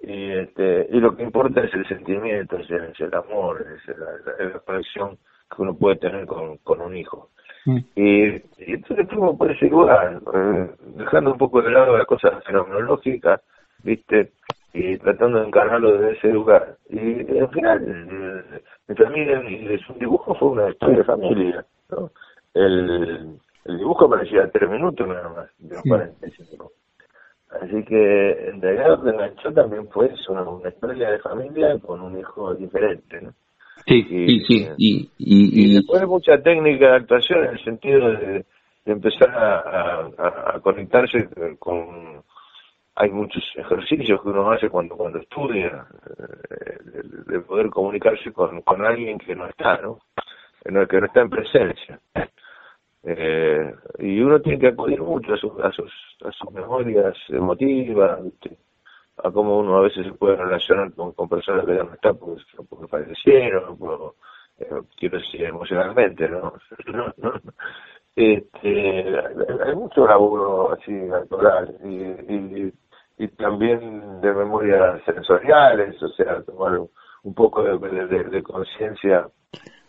[0.00, 5.18] Y, este, y lo que importa es el sentimiento, es el, amor, es la, conexión
[5.54, 7.28] que uno puede tener con, con un hijo.
[7.64, 7.78] Mm.
[7.94, 9.06] Y, y, entonces
[9.38, 13.40] por ese lugar, eh, dejando un poco de lado las cosas fenomenológicas,
[13.82, 14.32] ¿viste?
[14.74, 16.76] y tratando de encargarlo desde ese lugar.
[16.88, 18.44] Y al final,
[18.88, 19.42] mi familia
[19.86, 21.64] su dibujo fue una historia de familia.
[21.90, 22.10] ¿no?
[22.54, 26.72] El, el dibujo parecía tres minutos nada más, de los 45.
[27.60, 32.00] Así que en realidad lo que enganchó también fue eso, una, historia de familia con
[32.00, 33.20] un hijo diferente.
[33.20, 33.34] ¿no?
[33.86, 38.44] Sí, y, sí, Y, y, después mucha técnica de actuación en el sentido de,
[38.84, 42.22] empezar a, a conectarse con
[42.94, 45.86] hay muchos ejercicios que uno hace cuando cuando estudia
[46.18, 46.78] eh,
[47.26, 49.98] de, poder comunicarse con, con alguien que no está no
[50.62, 52.00] que no, está en presencia.
[53.04, 55.90] Eh, y uno tiene que acudir mucho a sus a sus
[56.24, 58.20] a sus memorias emotivas
[59.22, 62.16] a cómo uno a veces se puede relacionar con, con personas que ya no están
[62.16, 63.78] porque, porque fallecieron
[64.58, 64.66] eh,
[64.98, 66.52] quiero decir emocionalmente no,
[68.14, 69.18] Este,
[69.64, 72.72] hay mucho laburo así natural y, y,
[73.16, 79.26] y también de memorias sensoriales, o sea, tomar un poco de, conciencia,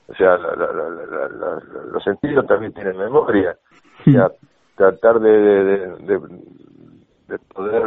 [0.07, 3.57] o sea, los sentidos también tienen memoria,
[3.99, 4.31] o sea,
[4.75, 7.83] tratar de, de, poder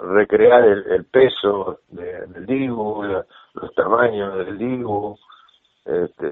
[0.00, 5.16] recrear el, peso del dibu, los tamaños del dibu,
[5.84, 6.30] este,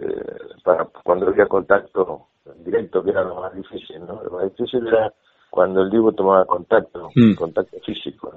[0.62, 2.28] para cuando había contacto
[2.64, 4.22] directo, que era lo más difícil, ¿no?
[4.22, 5.12] Lo más difícil era
[5.50, 7.34] cuando el Divo tomaba contacto, mm.
[7.34, 8.32] contacto físico.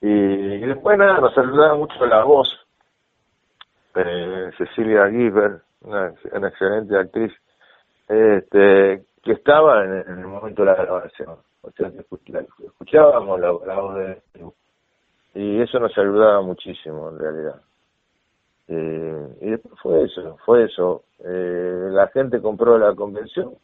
[0.00, 2.48] Y, después nada, nos saludaba mucho la voz,
[3.94, 6.08] eh, Cecilia Giver, una,
[6.48, 7.32] excelente actriz,
[8.08, 11.36] este, que estaba en, el momento de la grabación.
[11.66, 11.90] O sea,
[12.64, 14.22] escuchábamos la, voz de
[15.34, 17.60] y eso nos ayudaba muchísimo en realidad.
[18.68, 21.04] Eh, y después fue eso, fue eso.
[21.24, 23.54] Eh, la gente compró la convención,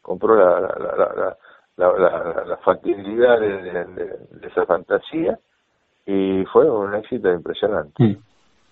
[0.00, 1.36] compró la, la,
[1.76, 5.38] la, la, factibilidad de, esa fantasía
[6.06, 8.18] y fue un éxito impresionante.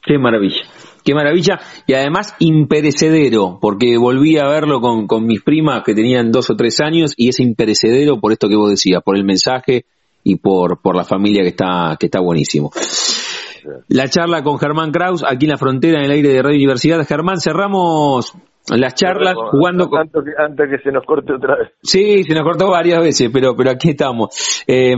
[0.02, 0.62] Qué maravilla,
[1.04, 6.32] qué maravilla y además imperecedero, porque volví a verlo con, con mis primas que tenían
[6.32, 9.84] dos o tres años y es imperecedero por esto que vos decías, por el mensaje
[10.24, 12.70] y por, por la familia que está, que está buenísimo.
[13.88, 17.06] La charla con Germán Kraus aquí en la frontera en el aire de Radio Universidad.
[17.06, 18.32] Germán, cerramos
[18.68, 20.00] las charlas jugando con...
[20.00, 21.72] Antes que, antes que se nos corte otra vez.
[21.82, 24.64] Sí, se nos cortó varias veces, pero, pero aquí estamos.
[24.66, 24.94] Eh,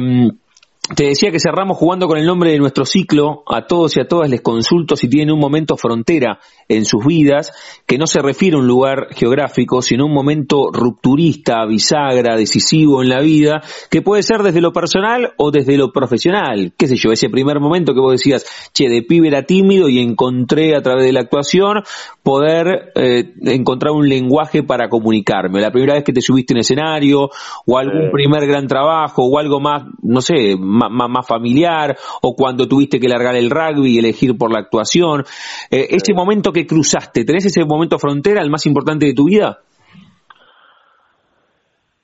[0.82, 3.44] te decía que cerramos jugando con el nombre de nuestro ciclo.
[3.46, 7.52] A todos y a todas les consulto si tienen un momento frontera en sus vidas,
[7.86, 13.10] que no se refiere a un lugar geográfico, sino un momento rupturista, bisagra, decisivo en
[13.10, 16.72] la vida, que puede ser desde lo personal o desde lo profesional.
[16.76, 20.00] Qué sé yo, ese primer momento que vos decías, che, de pibe era tímido y
[20.00, 21.84] encontré a través de la actuación
[22.24, 25.60] poder eh, encontrar un lenguaje para comunicarme.
[25.60, 27.30] La primera vez que te subiste en escenario,
[27.66, 32.98] o algún primer gran trabajo, o algo más, no sé, más, familiar, o cuando tuviste
[32.98, 35.24] que largar el rugby y elegir por la actuación.
[35.70, 39.58] Eh, ese momento que cruzaste, ¿tenés ese momento frontera, el más importante de tu vida?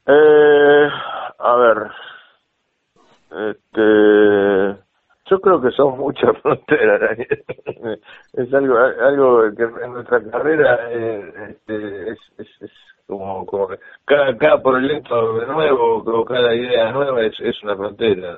[0.06, 0.88] Eh,
[1.38, 1.90] a ver,
[3.50, 4.82] este,
[5.30, 7.18] yo creo que son muchas fronteras,
[8.32, 12.18] es algo, algo que en nuestra carrera eh, este, es,
[12.60, 12.70] es
[13.08, 13.68] como, como
[14.04, 18.36] cada, cada proyecto nuevo o cada idea nueva es, es una frontera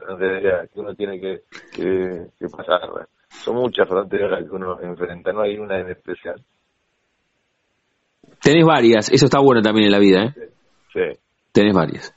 [0.72, 1.40] que uno tiene que,
[1.74, 2.88] que, pasar.
[3.28, 6.40] Son muchas fronteras que uno enfrenta, no hay una en especial.
[8.40, 10.50] Tenés varias, eso está bueno también en la vida, ¿eh?
[10.92, 11.20] Sí.
[11.52, 12.14] Tenés varias.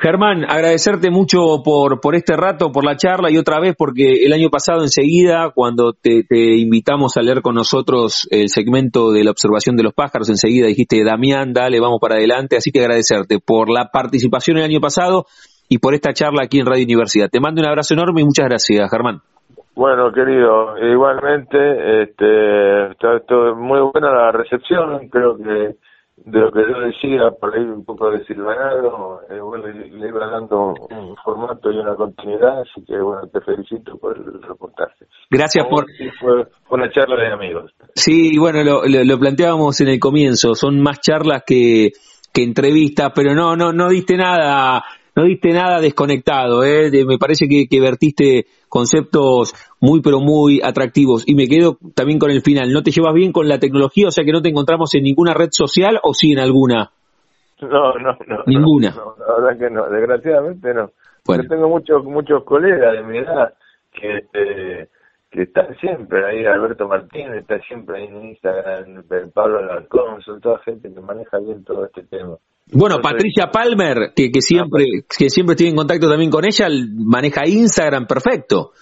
[0.00, 4.32] Germán, agradecerte mucho por, por este rato, por la charla y otra vez porque el
[4.32, 9.74] año pasado enseguida, cuando te, invitamos a leer con nosotros el segmento de la observación
[9.76, 13.90] de los pájaros, enseguida dijiste, Damián, dale, vamos para adelante, así que agradecerte por la
[13.92, 15.26] participación el año pasado
[15.68, 17.28] y por esta charla aquí en Radio Universidad.
[17.28, 19.20] Te mando un abrazo enorme y muchas gracias, Germán.
[19.74, 25.76] Bueno, querido, igualmente, este, está, muy buena la recepción, creo que
[26.24, 30.26] de lo que yo decía, por ahí un poco de silvanado, eh, bueno, le, iba
[30.26, 35.06] dando un formato y una continuidad, así que bueno, te felicito por el reportaje.
[35.30, 35.86] Gracias por...
[36.20, 37.72] Fue, una charla de amigos.
[37.94, 41.92] Sí, bueno, lo, lo, planteábamos en el comienzo, son más charlas que
[42.32, 44.84] que entrevistas, pero no, no, no diste nada,
[45.18, 46.92] no diste nada desconectado, ¿eh?
[47.04, 52.30] me parece que, que vertiste conceptos muy pero muy atractivos y me quedo también con
[52.30, 52.72] el final.
[52.72, 54.06] ¿No te llevas bien con la tecnología?
[54.06, 56.90] O sea que no te encontramos en ninguna red social o sí en alguna.
[57.60, 58.44] No, no, no.
[58.46, 58.94] Ninguna.
[58.94, 60.92] la verdad que no, desgraciadamente no.
[61.26, 63.54] Yo tengo muchos muchos colegas de mi edad
[63.90, 64.88] que este,
[65.32, 69.02] que están siempre ahí, Alberto Martínez está siempre ahí en Instagram,
[69.34, 72.36] Pablo Alarcón, son toda gente que maneja bien todo este tema.
[72.72, 76.66] Bueno, Patricia Palmer, que, que siempre que siempre estoy en contacto también con ella,
[76.96, 78.72] maneja Instagram perfecto.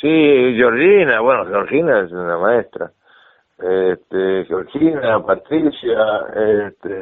[0.00, 2.92] Sí, Georgina, bueno, Georgina es una maestra.
[3.58, 5.96] Este, Georgina, Patricia,
[6.68, 6.92] este,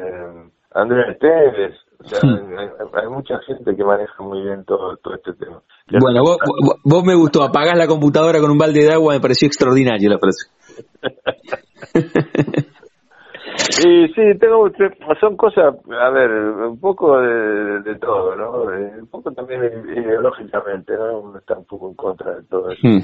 [0.73, 1.75] Andrea Tevez,
[2.23, 2.95] hmm.
[2.95, 5.61] hay, mucha gente que maneja muy bien todo, todo este tema.
[5.99, 6.37] bueno, vos,
[6.83, 10.19] vos, me gustó, apagás la computadora con un balde de agua, me pareció extraordinario la
[10.19, 10.49] frase.
[13.69, 14.69] sí, sí, tengo,
[15.19, 18.63] son cosas, a ver, un poco de, todo, ¿no?
[18.63, 19.61] Un poco también
[19.95, 21.19] ideológicamente, ¿no?
[21.19, 22.87] Uno está un poco en contra de todo eso.
[22.87, 22.99] Hmm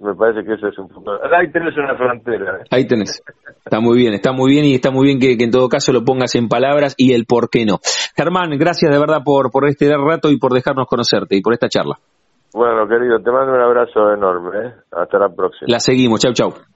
[0.00, 1.12] me parece que eso es un poco...
[1.12, 2.58] Ahí tenés una frontera.
[2.58, 2.64] ¿eh?
[2.70, 3.22] Ahí tenés.
[3.64, 6.04] Está muy bien, está muy bien y está muy bien que, en todo caso lo
[6.04, 7.78] pongas en palabras y el por qué no.
[8.16, 11.68] Germán, gracias de verdad por, por este rato y por dejarnos conocerte y por esta
[11.68, 11.98] charla.
[12.52, 14.68] Bueno, querido, te mando un abrazo enorme.
[14.68, 14.72] ¿eh?
[14.92, 15.68] Hasta la próxima.
[15.68, 16.20] La seguimos.
[16.20, 16.75] Chau, chau.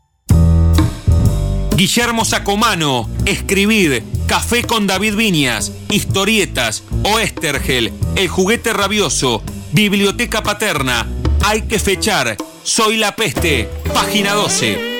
[1.75, 9.41] Guillermo Sacomano, escribir, Café con David Viñas, historietas, Oestergel, El juguete rabioso,
[9.71, 11.07] Biblioteca Paterna,
[11.43, 14.91] Hay que fechar, Soy la peste, página 12.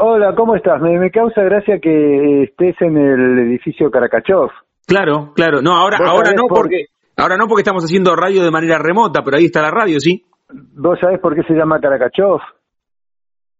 [0.00, 0.80] hola, ¿cómo estás?
[0.80, 4.50] Me, causa gracia que estés en el edificio Karakachov.
[4.86, 5.62] Claro, claro.
[5.62, 6.86] No, ahora, ahora no porque
[7.16, 10.24] Ahora no porque estamos haciendo radio de manera remota, pero ahí está la radio, ¿sí?
[10.50, 12.40] ¿Vos sabés por qué se llama Caracachov?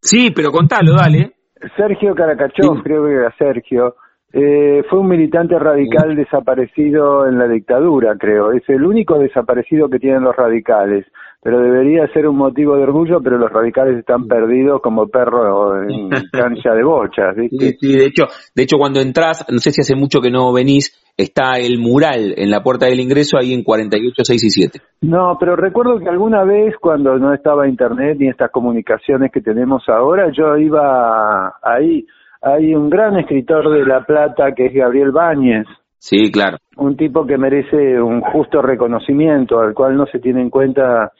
[0.01, 1.33] Sí, pero contalo, dale.
[1.75, 3.95] Sergio Caracachov, creo que era Sergio,
[4.31, 8.51] eh, fue un militante radical desaparecido en la dictadura, creo.
[8.51, 11.05] Es el único desaparecido que tienen los radicales
[11.43, 16.09] pero debería ser un motivo de orgullo, pero los radicales están perdidos como perros en
[16.31, 17.75] cancha de bochas, ¿viste?
[17.79, 18.23] Sí, de hecho,
[18.55, 22.33] de hecho cuando entras, no sé si hace mucho que no venís, está el mural
[22.37, 24.79] en la puerta del ingreso ahí en 48, 6 y 7.
[25.01, 29.83] No, pero recuerdo que alguna vez cuando no estaba internet ni estas comunicaciones que tenemos
[29.89, 32.05] ahora, yo iba ahí,
[32.41, 35.67] hay un gran escritor de La Plata que es Gabriel Báñez,
[36.03, 36.57] Sí, claro.
[36.75, 41.13] Un tipo que merece un justo reconocimiento, al cual no se tiene en cuenta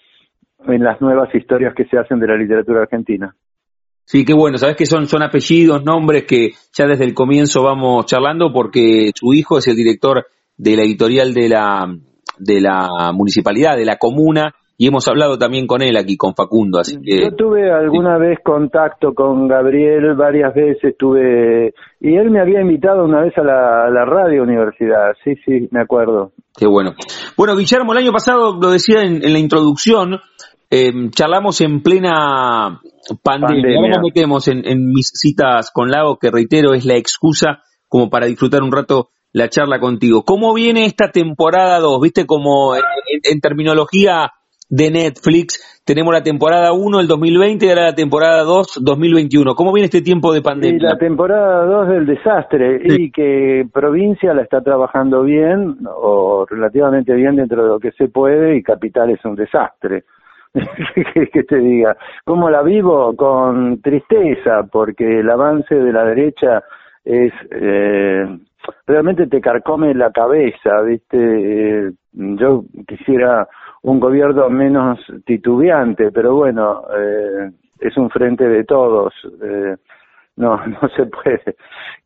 [0.67, 3.35] en las nuevas historias que se hacen de la literatura argentina.
[4.05, 4.57] Sí, qué bueno.
[4.57, 9.33] Sabes que son, son apellidos, nombres que ya desde el comienzo vamos charlando porque su
[9.33, 10.25] hijo es el director
[10.57, 11.85] de la editorial de la,
[12.37, 16.79] de la municipalidad, de la comuna, y hemos hablado también con él aquí, con Facundo.
[16.79, 22.41] Así que, Yo tuve alguna vez contacto con Gabriel, varias veces tuve, y él me
[22.41, 26.31] había invitado una vez a la, a la radio universidad, sí, sí, me acuerdo.
[26.57, 26.93] Qué bueno.
[27.37, 30.19] Bueno, Guillermo, el año pasado lo decía en, en la introducción,
[30.75, 32.81] eh, charlamos en plena
[33.21, 33.77] pandemia.
[33.77, 38.25] Ahora nos metemos en, mis citas con Lago, que reitero es la excusa como para
[38.25, 40.23] disfrutar un rato la charla contigo.
[40.23, 42.01] ¿Cómo viene esta temporada 2?
[42.01, 44.31] Viste como en, terminología
[44.67, 49.53] de Netflix tenemos la temporada 1 el 2020 y ahora la temporada 2 2021.
[49.53, 50.77] ¿Cómo viene este tiempo de pandemia?
[50.77, 57.13] Y la temporada 2 del desastre y que provincia la está trabajando bien o relativamente
[57.13, 60.05] bien dentro de lo que se puede y capital es un desastre.
[61.33, 61.97] que te diga?
[62.25, 63.15] ¿Cómo la vivo?
[63.15, 66.63] Con tristeza, porque el avance de la derecha
[67.03, 68.25] es eh,
[68.87, 71.17] realmente te carcome la cabeza, ¿viste?
[71.17, 73.47] Eh, yo quisiera
[73.81, 79.13] un gobierno menos titubeante, pero bueno, eh, es un frente de todos.
[79.41, 79.75] Eh,
[80.35, 81.55] no, no se puede.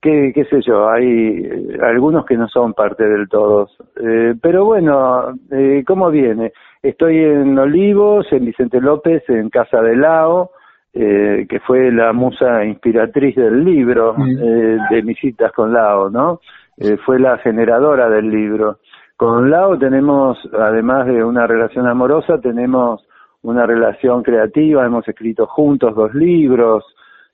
[0.02, 0.90] ¿Qué, qué sé yo?
[0.90, 3.76] Hay algunos que no son parte del todos.
[4.02, 6.52] Eh, pero bueno, eh, ¿cómo viene?
[6.82, 10.52] Estoy en Olivos, en Vicente López, en Casa de Lao,
[10.94, 16.40] eh, que fue la musa inspiratriz del libro, eh, de mis citas con Lao, ¿no?
[16.78, 18.80] Eh, fue la generadora del libro.
[19.16, 23.06] Con Lao tenemos, además de una relación amorosa, tenemos
[23.44, 26.84] una relación creativa, hemos escrito juntos dos libros,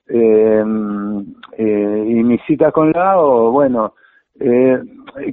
[0.08, 0.64] eh,
[1.56, 3.94] eh, y mis citas con Lao, bueno,
[4.38, 4.80] eh,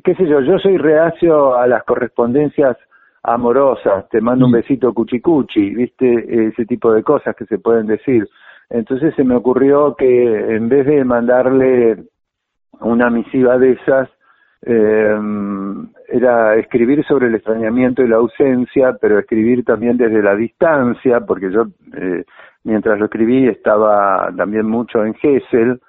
[0.03, 2.77] qué sé yo, yo soy reacio a las correspondencias
[3.23, 8.27] amorosas, te mando un besito cuchicuchi, viste, ese tipo de cosas que se pueden decir.
[8.69, 12.05] Entonces se me ocurrió que en vez de mandarle
[12.79, 14.09] una misiva de esas,
[14.63, 15.17] eh,
[16.07, 21.51] era escribir sobre el extrañamiento y la ausencia, pero escribir también desde la distancia, porque
[21.51, 21.65] yo
[21.95, 22.23] eh,
[22.63, 25.79] mientras lo escribí estaba también mucho en Gessel,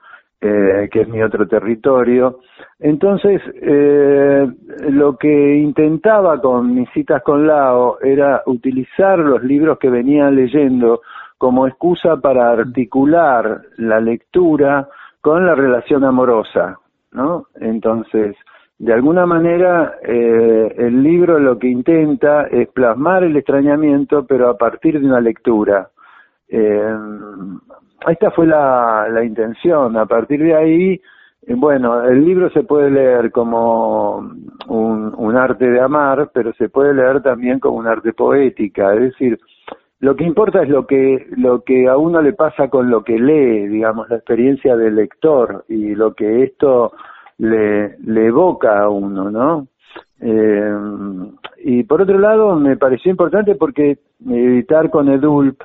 [0.40, 2.40] eh, que es mi otro territorio.
[2.80, 4.50] Entonces, eh,
[4.90, 11.02] lo que intentaba con mis citas con Lao era utilizar los libros que venía leyendo
[11.38, 14.88] como excusa para articular la lectura
[15.20, 16.78] con la relación amorosa,
[17.12, 17.46] ¿no?
[17.60, 18.34] Entonces,
[18.78, 24.58] de alguna manera, eh, el libro lo que intenta es plasmar el extrañamiento, pero a
[24.58, 25.90] partir de una lectura.
[26.54, 26.96] Eh,
[28.08, 29.96] esta fue la, la intención.
[29.96, 31.00] A partir de ahí,
[31.46, 34.18] eh, bueno, el libro se puede leer como
[34.68, 38.92] un, arte de amar, pero se puede leer también como un arte poética.
[38.94, 39.40] Es decir,
[40.00, 43.18] lo que importa es lo que lo que a uno le pasa con lo que
[43.18, 46.92] lee, digamos, la experiencia del lector y lo que esto
[47.38, 49.68] le, le evoca a uno, ¿no?
[50.20, 50.74] Eh,
[51.64, 55.62] y por otro lado, me pareció importante porque editar con Edulp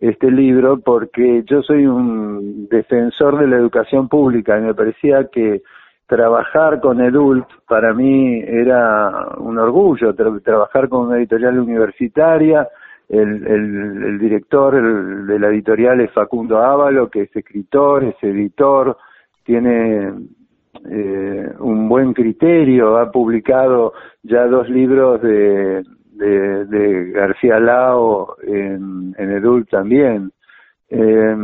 [0.00, 5.62] este libro, porque yo soy un defensor de la educación pública y me parecía que
[6.06, 12.66] trabajar con Edulp para mí era un orgullo, trabajar con una editorial universitaria,
[13.08, 18.96] el, el, el director de la editorial es Facundo Ávalo, que es escritor, es editor,
[19.44, 20.12] tiene
[20.88, 23.92] eh, un buen criterio, ha publicado
[24.22, 25.82] ya dos libros de,
[26.20, 30.30] de, de García Lao en, Edul también.
[30.88, 31.36] Eh,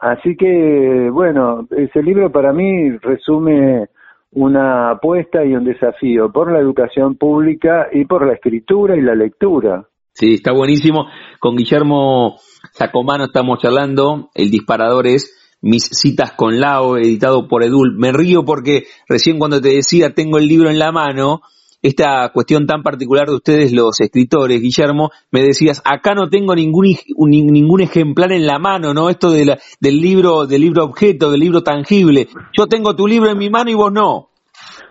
[0.00, 3.88] así que, bueno, ese libro para mí resume
[4.32, 9.14] una apuesta y un desafío por la educación pública y por la escritura y la
[9.14, 9.84] lectura.
[10.12, 11.06] Sí, está buenísimo.
[11.38, 12.36] Con Guillermo
[12.72, 14.30] Sacomano estamos charlando.
[14.34, 17.96] El disparador es mis citas con Lao, editado por Edul.
[17.96, 21.42] Me río porque recién cuando te decía tengo el libro en la mano,
[21.82, 26.86] esta cuestión tan particular de ustedes los escritores, Guillermo, me decías, acá no tengo ningún,
[27.18, 29.10] ningún ejemplar en la mano, ¿no?
[29.10, 32.28] Esto de la, del libro, del libro objeto, del libro tangible.
[32.56, 34.28] Yo tengo tu libro en mi mano y vos no.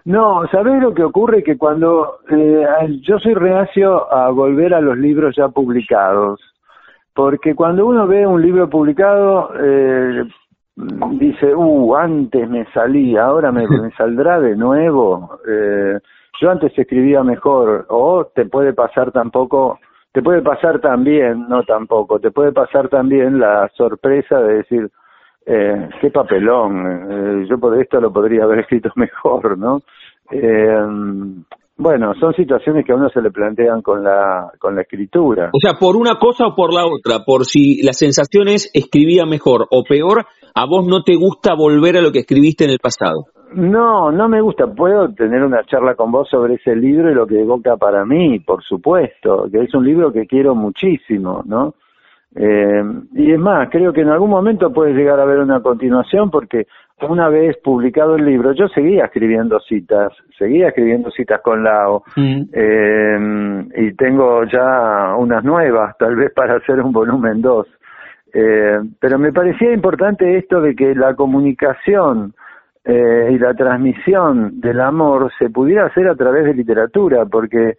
[0.04, 1.44] No, ¿sabés lo que ocurre?
[1.44, 2.66] Que cuando eh,
[3.08, 6.40] yo soy reacio a volver a los libros ya publicados,
[7.14, 10.24] porque cuando uno ve un libro publicado, eh,
[11.12, 15.40] dice, uh, antes me salía, ahora me, me saldrá de nuevo.
[15.48, 16.00] Eh,
[16.42, 19.80] yo antes escribía mejor, o te puede pasar tampoco,
[20.12, 24.90] te puede pasar también, no tampoco, te puede pasar también la sorpresa de decir,
[25.46, 29.82] eh, qué papelón, eh, yo por esto lo podría haber escrito mejor, ¿no?
[30.32, 30.76] Eh,
[31.78, 35.50] bueno, son situaciones que a uno se le plantean con la, con la escritura.
[35.54, 39.26] O sea, por una cosa o por la otra, por si la sensación es escribía
[39.26, 42.80] mejor o peor, a vos no te gusta volver a lo que escribiste en el
[42.80, 43.26] pasado.
[43.54, 44.68] No, no me gusta.
[44.68, 48.40] Puedo tener una charla con vos sobre ese libro y lo que evoca para mí,
[48.40, 51.76] por supuesto, que es un libro que quiero muchísimo, ¿no?
[52.34, 52.84] Eh,
[53.14, 56.66] y es más, creo que en algún momento puede llegar a haber una continuación porque
[57.02, 62.42] una vez publicado el libro, yo seguía escribiendo citas, seguía escribiendo citas con Lao, mm.
[62.54, 67.68] eh, y tengo ya unas nuevas, tal vez para hacer un volumen 2.
[68.34, 72.34] Eh, pero me parecía importante esto de que la comunicación
[72.84, 77.78] eh, y la transmisión del amor se pudiera hacer a través de literatura, porque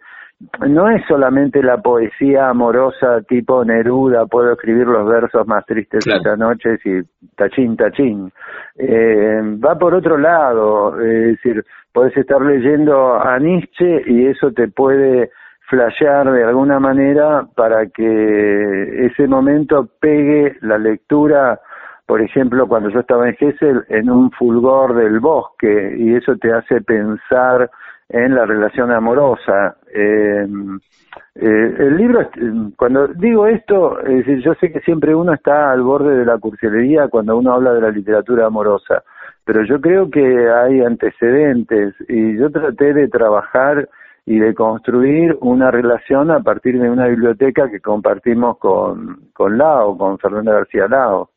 [0.67, 6.15] no es solamente la poesía amorosa tipo Neruda, puedo escribir los versos más tristes de
[6.15, 7.01] esta noche y
[7.35, 8.31] tachín, tachín.
[8.77, 14.67] Eh, va por otro lado, es decir, puedes estar leyendo a Nietzsche y eso te
[14.67, 15.31] puede
[15.69, 21.59] flashear de alguna manera para que ese momento pegue la lectura,
[22.05, 26.51] por ejemplo, cuando yo estaba en Gessel, en un fulgor del bosque, y eso te
[26.51, 27.69] hace pensar
[28.09, 29.77] en la relación amorosa.
[29.93, 30.45] Eh,
[31.35, 32.29] eh, el libro,
[32.77, 33.97] cuando digo esto,
[34.43, 37.81] yo sé que siempre uno está al borde de la cursilería cuando uno habla de
[37.81, 39.03] la literatura amorosa,
[39.45, 43.89] pero yo creo que hay antecedentes y yo traté de trabajar
[44.25, 49.97] y de construir una relación a partir de una biblioteca que compartimos con, con Lao,
[49.97, 51.29] con Fernanda García Lao.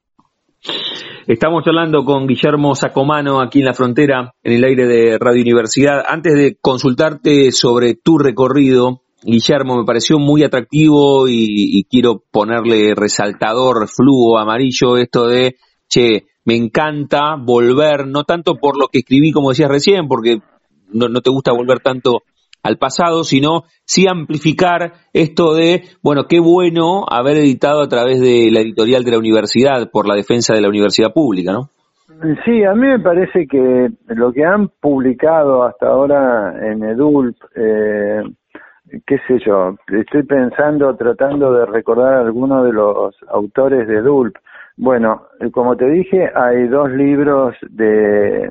[1.27, 6.05] Estamos hablando con Guillermo Sacomano aquí en la frontera, en el aire de Radio Universidad.
[6.07, 13.89] Antes de consultarte sobre tu recorrido, Guillermo, me pareció muy atractivo y, quiero ponerle resaltador,
[13.89, 15.57] flujo amarillo, esto de,
[15.89, 20.39] che, me encanta volver, no tanto por lo que escribí, como decías recién, porque
[20.93, 22.23] no, no te gusta volver tanto
[22.67, 28.51] al pasado, sino sí amplificar esto de, bueno, qué bueno haber editado a través de
[28.51, 31.71] la editorial de la universidad por la defensa de la universidad pública, ¿no?
[32.45, 38.23] Sí, a mí me parece que lo que han publicado hasta ahora en EDULP, eh,
[39.07, 44.35] qué sé yo, estoy pensando, tratando de recordar algunos de los autores de EDULP.
[44.79, 48.51] Bueno, como te dije, hay dos libros de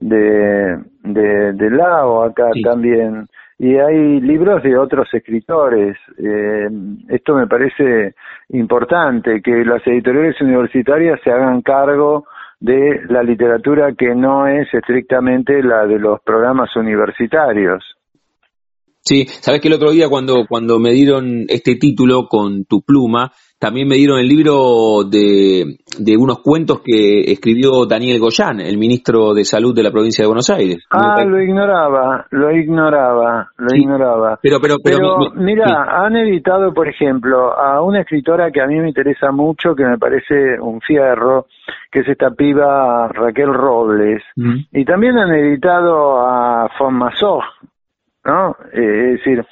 [0.00, 3.28] de, de, de Lao acá también.
[3.58, 5.96] Y hay libros de otros escritores.
[6.16, 6.68] Eh,
[7.08, 8.14] esto me parece
[8.48, 12.24] importante, que las editoriales universitarias se hagan cargo
[12.58, 17.84] de la literatura que no es estrictamente la de los programas universitarios.
[19.02, 23.32] Sí, sabes que el otro día cuando, cuando me dieron este título con tu pluma,
[23.60, 29.34] también me dieron el libro de, de unos cuentos que escribió Daniel Goyán, el ministro
[29.34, 30.78] de Salud de la provincia de Buenos Aires.
[30.90, 34.38] Ah, lo ignoraba, lo ignoraba, lo ignoraba.
[34.42, 38.88] Pero, pero, pero, mira, han editado, por ejemplo, a una escritora que a mí me
[38.88, 41.46] interesa mucho, que me parece un fierro,
[41.92, 44.22] que es esta piba Raquel Robles.
[44.72, 47.40] Y también han editado a Fonmasó,
[48.24, 48.56] ¿no?
[48.72, 49.44] Eh, es decir,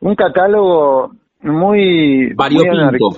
[0.00, 1.12] un catálogo
[1.42, 2.32] muy...
[2.34, 3.10] Variopinto.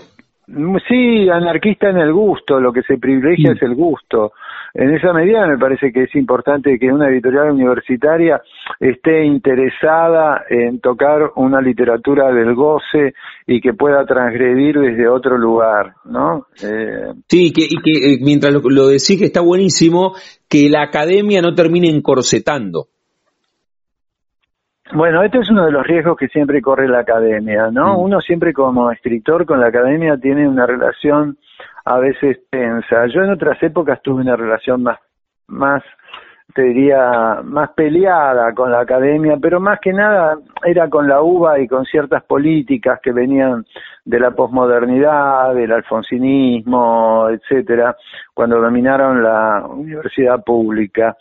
[0.88, 4.32] Sí, anarquista en el gusto, lo que se privilegia es el gusto.
[4.72, 8.40] En esa medida me parece que es importante que una editorial universitaria
[8.80, 13.12] esté interesada en tocar una literatura del goce
[13.46, 16.46] y que pueda transgredir desde otro lugar, ¿no?
[16.62, 17.12] Eh...
[17.28, 20.14] Sí, que, y que eh, mientras lo, lo decís que está buenísimo,
[20.48, 22.86] que la academia no termine encorsetando.
[24.94, 27.94] Bueno, este es uno de los riesgos que siempre corre la academia, ¿no?
[27.94, 28.00] Mm.
[28.00, 31.36] Uno siempre como escritor con la academia tiene una relación
[31.84, 33.06] a veces tensa.
[33.06, 34.98] Yo en otras épocas tuve una relación más,
[35.46, 35.82] más,
[36.54, 41.60] te diría, más peleada con la academia, pero más que nada era con la UBA
[41.60, 43.66] y con ciertas políticas que venían
[44.06, 47.94] de la posmodernidad, del alfonsinismo, etcétera,
[48.32, 51.14] cuando dominaron la universidad pública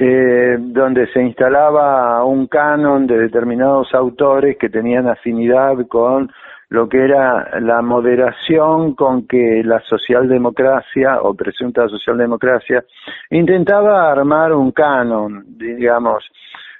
[0.00, 6.30] eh, donde se instalaba un canon de determinados autores que tenían afinidad con
[6.68, 12.84] lo que era la moderación con que la socialdemocracia o presunta socialdemocracia
[13.30, 16.24] intentaba armar un canon, digamos,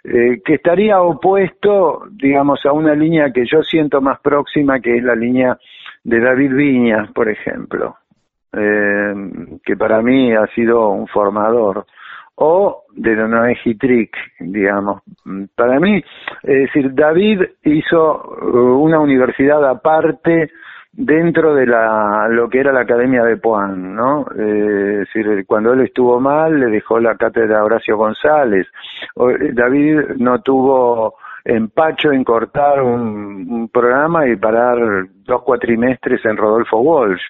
[0.05, 5.03] eh, que estaría opuesto, digamos, a una línea que yo siento más próxima, que es
[5.03, 5.59] la línea
[6.05, 7.97] de David Viñas, por ejemplo,
[8.53, 9.12] eh,
[9.64, 11.85] que para mí ha sido un formador
[12.41, 15.03] o de Noé Trick, digamos.
[15.57, 16.03] Para mí,
[16.43, 20.51] es decir, David hizo uh, una universidad aparte
[20.93, 24.26] dentro de la, lo que era la Academia de Puan, ¿no?
[24.36, 28.66] Eh, es decir, cuando él estuvo mal, le dejó la cátedra a Horacio González.
[29.53, 36.78] David no tuvo empacho en cortar un, un programa y parar dos cuatrimestres en Rodolfo
[36.78, 37.22] Walsh.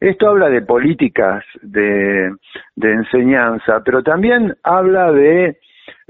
[0.00, 2.30] Esto habla de políticas de,
[2.76, 5.58] enseñanza, pero también habla de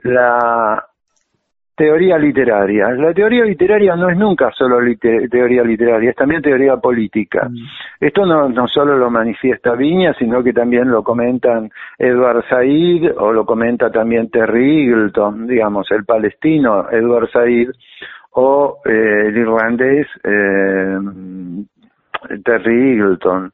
[0.02, 0.84] la
[1.74, 2.90] teoría literaria.
[2.90, 4.78] La teoría literaria no es nunca solo
[5.30, 7.48] teoría literaria, es también teoría política.
[7.48, 8.04] Mm.
[8.04, 13.32] Esto no, no solo lo manifiesta Viña, sino que también lo comentan Edward Said o
[13.32, 17.70] lo comenta también Terry Eagleton, digamos, el palestino Edward Said
[18.32, 20.98] o eh, el irlandés eh,
[22.44, 23.52] Terry Eagleton.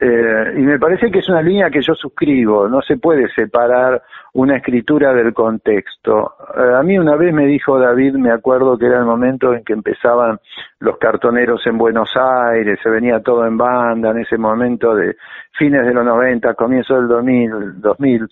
[0.00, 4.00] Eh, y me parece que es una línea que yo suscribo, no se puede separar
[4.34, 6.34] una escritura del contexto.
[6.56, 9.64] Eh, a mí una vez me dijo David, me acuerdo que era el momento en
[9.64, 10.38] que empezaban
[10.78, 15.16] los cartoneros en Buenos Aires, se venía todo en banda, en ese momento de
[15.52, 18.28] fines de los 90, comienzo del 2000, 2000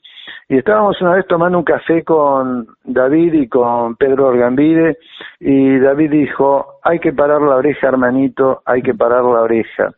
[0.49, 4.99] y estábamos una vez tomando un café con David y con Pedro Orgambide,
[5.41, 9.93] y David dijo, hay que parar la oreja, hermanito, hay que parar la oreja.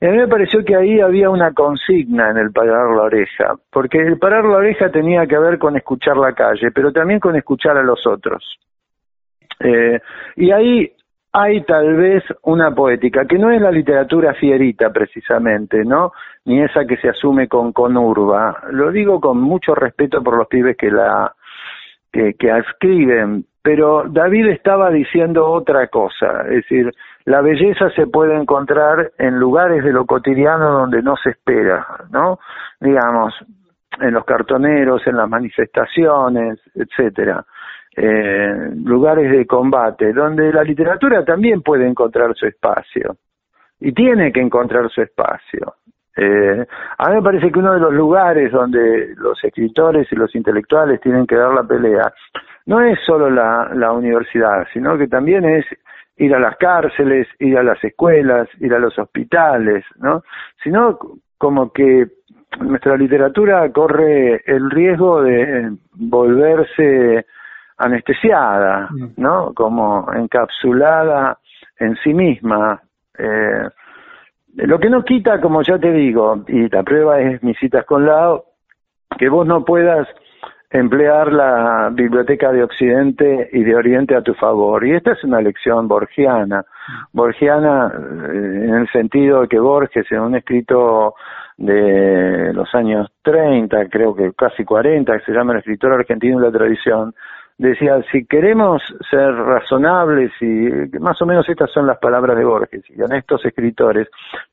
[0.00, 3.54] Y a mí me pareció que ahí había una consigna en el parar la oreja,
[3.70, 7.34] porque el parar la oreja tenía que ver con escuchar la calle, pero también con
[7.36, 8.44] escuchar a los otros.
[9.60, 9.98] Eh,
[10.36, 10.92] y ahí
[11.32, 16.12] hay tal vez una poética, que no es la literatura fierita precisamente, ¿no?
[16.44, 18.62] Ni esa que se asume con conurba.
[18.70, 21.34] Lo digo con mucho respeto por los pibes que la
[22.12, 26.92] que, que escriben, pero David estaba diciendo otra cosa, es decir,
[27.26, 32.38] la belleza se puede encontrar en lugares de lo cotidiano donde no se espera, ¿no?
[32.80, 33.34] Digamos,
[34.00, 37.44] en los cartoneros, en las manifestaciones, etcétera.
[37.96, 43.16] Eh, lugares de combate, donde la literatura también puede encontrar su espacio
[43.80, 45.74] y tiene que encontrar su espacio.
[46.16, 46.66] Eh,
[46.98, 51.00] a mí me parece que uno de los lugares donde los escritores y los intelectuales
[51.00, 52.12] tienen que dar la pelea
[52.66, 55.66] no es solo la, la universidad, sino que también es
[56.16, 60.22] ir a las cárceles, ir a las escuelas, ir a los hospitales, ¿no?
[60.62, 60.98] Sino
[61.38, 62.06] como que
[62.60, 67.26] nuestra literatura corre el riesgo de volverse
[67.76, 69.06] anestesiada, mm.
[69.18, 69.52] ¿no?
[69.54, 71.38] Como encapsulada
[71.78, 72.80] en sí misma.
[73.18, 73.68] Eh,
[74.54, 78.06] lo que no quita, como ya te digo, y la prueba es mis citas con
[78.06, 78.44] Lao,
[79.18, 80.08] que vos no puedas
[80.70, 84.86] emplear la biblioteca de Occidente y de Oriente a tu favor.
[84.86, 86.64] Y esta es una lección borgiana.
[87.12, 91.14] Borgiana eh, en el sentido de que Borges, en un escrito
[91.56, 96.46] de los años 30, creo que casi 40, que se llama El escritor argentino de
[96.46, 97.14] la tradición,
[97.58, 100.68] decía, si queremos ser razonables y
[101.00, 104.08] más o menos estas son las palabras de Borges y estos escritores,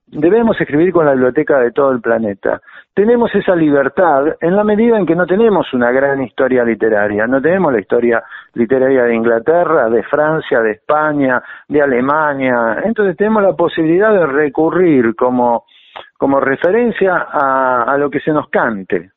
[0.07, 2.61] debemos escribir con la biblioteca de todo el planeta.
[2.93, 7.41] Tenemos esa libertad en la medida en que no tenemos una gran historia literaria, no
[7.41, 8.23] tenemos la historia
[8.53, 15.15] literaria de Inglaterra, de Francia, de España, de Alemania, entonces tenemos la posibilidad de recurrir
[15.15, 15.65] como,
[16.17, 19.11] como referencia a, a lo que se nos cante.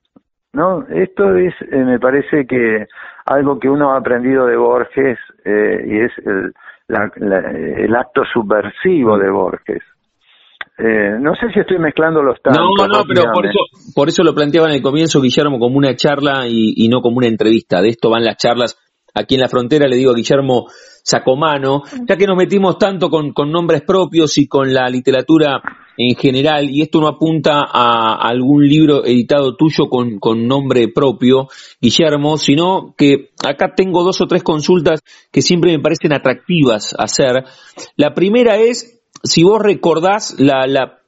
[0.56, 0.86] ¿No?
[0.88, 2.86] Esto es, eh, me parece que
[3.26, 6.54] algo que uno ha aprendido de Borges eh, y es el,
[6.88, 9.82] el acto subversivo de Borges.
[10.78, 12.64] Eh, no sé si estoy mezclando los tantos.
[12.78, 13.58] No, no, pero por eso,
[13.94, 17.28] por eso lo planteaba en el comienzo, Guillermo, como una charla y, no como una
[17.28, 17.82] entrevista.
[17.82, 18.78] De esto van las charlas
[19.14, 19.86] aquí en la frontera.
[19.86, 24.48] Le digo a Guillermo Sacomano, ya que nos metimos tanto con, con nombres propios y
[24.48, 25.60] con la literatura
[25.96, 31.48] en general, y esto no apunta a algún libro editado tuyo con, nombre propio,
[31.80, 35.00] Guillermo, sino que acá tengo dos o tres consultas
[35.32, 37.44] que siempre me parecen atractivas hacer.
[37.96, 41.00] La primera es, si vos recordás la, la,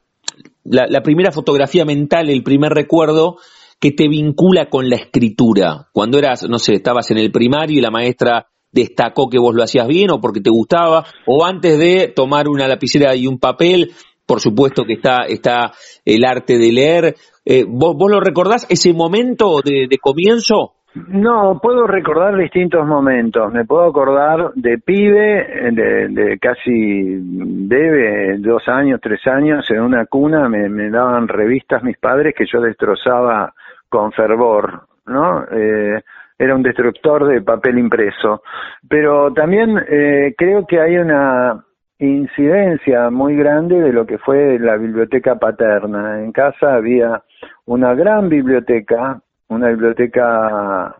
[0.65, 3.37] la, primera fotografía mental, el primer recuerdo
[3.79, 7.83] que te vincula con la escritura, cuando eras, no sé, estabas en el primario y
[7.83, 12.13] la maestra destacó que vos lo hacías bien o porque te gustaba, o antes de
[12.15, 13.93] tomar una lapicera y un papel,
[14.29, 15.73] por supuesto que está, está
[16.05, 17.15] el arte de leer.
[17.47, 20.75] Eh, ¿vos, ¿Vos lo recordás ese momento de, comienzo?
[20.95, 23.51] No, puedo recordar distintos momentos.
[23.53, 30.05] Me puedo acordar de pibe, de, de casi debe, dos años, tres años, en una
[30.07, 33.55] cuna me, me, daban revistas mis padres que yo destrozaba
[33.89, 35.45] con fervor, ¿no?
[35.51, 36.03] Eh,
[36.39, 38.43] era un destructor de papel impreso.
[38.89, 41.65] Pero también eh, creo que hay una
[41.99, 46.23] incidencia muy grande de lo que fue la biblioteca paterna.
[46.23, 47.23] En casa había
[47.67, 50.95] una gran biblioteca, una biblioteca,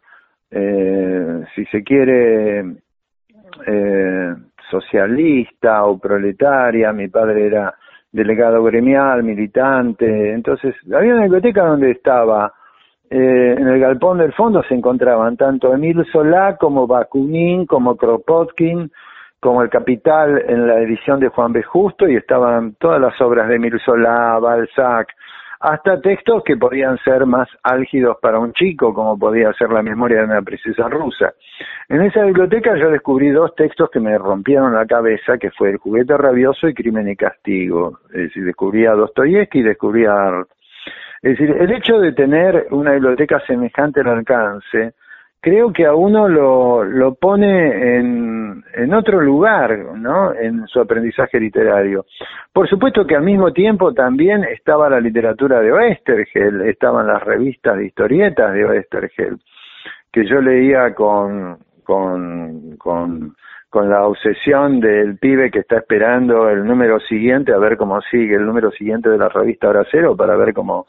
[0.51, 2.61] eh, si se quiere,
[3.67, 4.35] eh,
[4.71, 6.93] socialista o proletaria.
[6.93, 7.75] Mi padre era
[8.11, 10.33] delegado gremial, militante.
[10.33, 12.53] Entonces, había una biblioteca donde estaba,
[13.09, 18.91] eh, en el galpón del fondo se encontraban tanto Emil Solá como Bakunin, como Kropotkin,
[19.41, 21.63] como El Capital en la edición de Juan B.
[21.63, 25.09] Justo y estaban todas las obras de Emil Solá, Balzac,
[25.61, 30.19] hasta textos que podían ser más álgidos para un chico, como podía ser La memoria
[30.19, 31.35] de una princesa rusa.
[31.89, 35.79] En esa biblioteca yo descubrí dos textos que me rompieron la cabeza, que fue El
[35.79, 37.99] juguete rabioso y Crimen y castigo.
[38.11, 40.45] Es decir, descubrí a Dostoyevsky y descubrí a
[41.23, 44.95] Es decir, el hecho de tener una biblioteca semejante al alcance
[45.41, 50.35] creo que a uno lo, lo pone en, en otro lugar, ¿no?
[50.35, 52.07] En su aprendizaje literario.
[52.53, 57.77] Por supuesto que al mismo tiempo también estaba la literatura de Oestergel, estaban las revistas
[57.77, 59.39] de historietas de Oestergel,
[60.13, 63.35] que yo leía con, con, con,
[63.71, 68.35] con la obsesión del pibe que está esperando el número siguiente a ver cómo sigue
[68.35, 70.87] el número siguiente de la revista Hora Cero para ver cómo,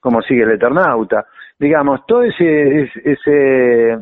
[0.00, 1.26] cómo sigue el Eternauta
[1.58, 3.98] digamos, todo ese, ese,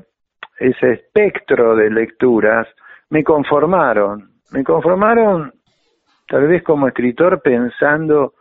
[0.58, 2.66] ese espectro de lecturas
[3.10, 5.52] me conformaron, me conformaron
[6.28, 8.34] tal vez como escritor pensando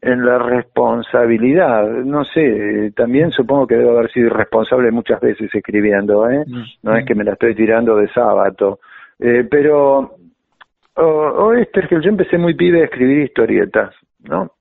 [0.00, 6.28] en la responsabilidad, no sé, también supongo que debo haber sido irresponsable muchas veces escribiendo,
[6.30, 6.44] ¿eh?
[6.46, 7.06] Mm, no es mm.
[7.06, 8.78] que me la estoy tirando de sábado,
[9.18, 10.14] eh, pero
[10.94, 14.52] o, o este que yo empecé muy pibe a escribir historietas, ¿no?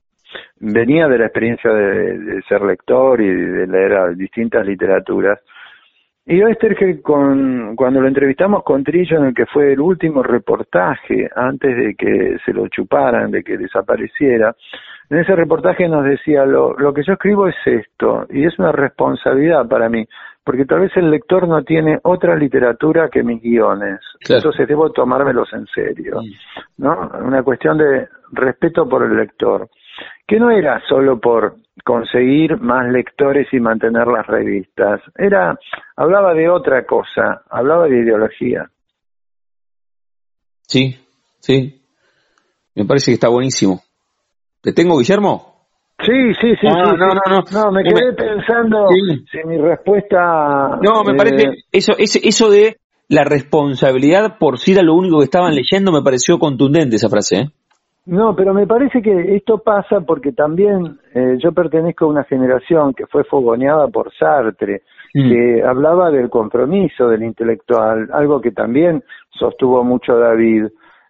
[0.60, 5.40] Venía de la experiencia de, ser lector y de leer distintas literaturas.
[6.30, 6.42] Y
[6.76, 11.78] que con, cuando lo entrevistamos con Trillo, en el que fue el último reportaje antes
[11.78, 14.54] de que se lo chuparan, de que desapareciera,
[15.10, 18.74] en ese reportaje nos decía, lo, lo que yo escribo es esto, y es una
[18.74, 20.06] responsabilidad para mí,
[20.44, 25.52] porque tal vez el lector no tiene otra literatura que mis guiones, entonces debo tomármelos
[25.54, 26.22] en serio,
[26.78, 27.10] ¿no?
[27.22, 29.70] Una cuestión de respeto por el lector
[30.28, 35.58] que no era solo por conseguir más lectores y mantener las revistas, era
[35.96, 38.70] hablaba de otra cosa, hablaba de ideología.
[40.62, 40.98] Sí,
[41.40, 41.82] sí.
[42.76, 43.82] Me parece que está buenísimo.
[44.62, 45.58] ¿Te tengo, Guillermo?
[46.06, 46.68] Sí, sí, sí.
[46.68, 47.72] Ah, no, no, no, no.
[47.72, 48.88] me quedé pensando
[49.32, 50.78] si mi respuesta.
[50.82, 51.48] No, me parece.
[51.48, 52.78] Eh, eso, ese, eso de
[53.08, 57.36] la responsabilidad por si era lo único que estaban leyendo me pareció contundente esa frase.
[57.38, 57.50] ¿eh?
[58.08, 62.94] No, pero me parece que esto pasa porque también eh, yo pertenezco a una generación
[62.94, 64.84] que fue fogoneada por Sartre,
[65.14, 65.30] mm.
[65.30, 70.68] que hablaba del compromiso del intelectual, algo que también sostuvo mucho David.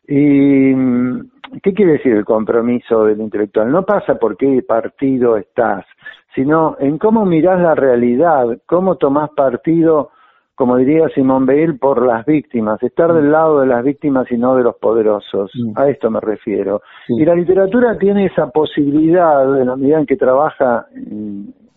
[0.07, 1.29] ¿Y mm,
[1.61, 3.71] qué quiere decir el compromiso del intelectual?
[3.71, 5.85] No pasa por qué partido estás,
[6.33, 10.09] sino en cómo mirás la realidad, cómo tomás partido
[10.57, 14.55] como diría Simón Bale, por las víctimas, estar del lado de las víctimas y no
[14.55, 15.51] de los poderosos.
[15.75, 16.81] A esto me refiero.
[17.09, 20.87] Y la literatura tiene esa posibilidad, en la medida en que trabaja,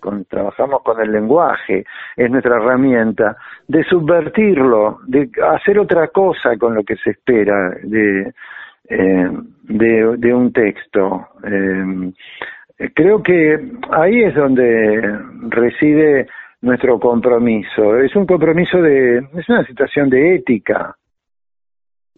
[0.01, 1.85] con, trabajamos con el lenguaje,
[2.17, 3.37] es nuestra herramienta,
[3.69, 8.33] de subvertirlo, de hacer otra cosa con lo que se espera de,
[8.89, 9.31] eh,
[9.65, 11.29] de, un texto.
[11.45, 12.13] Eh,
[12.95, 15.19] creo que ahí es donde
[15.51, 16.29] reside
[16.63, 17.97] nuestro compromiso.
[17.99, 20.95] Es un compromiso de, es una situación de ética.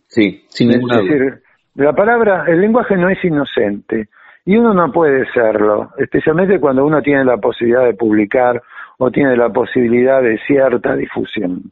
[0.08, 1.42] Sí, sin ninguna es decir,
[1.74, 4.08] la palabra, el lenguaje no es inocente
[4.44, 8.62] y uno no puede serlo, especialmente cuando uno tiene la posibilidad de publicar
[8.98, 11.62] o tiene la posibilidad de cierta difusión.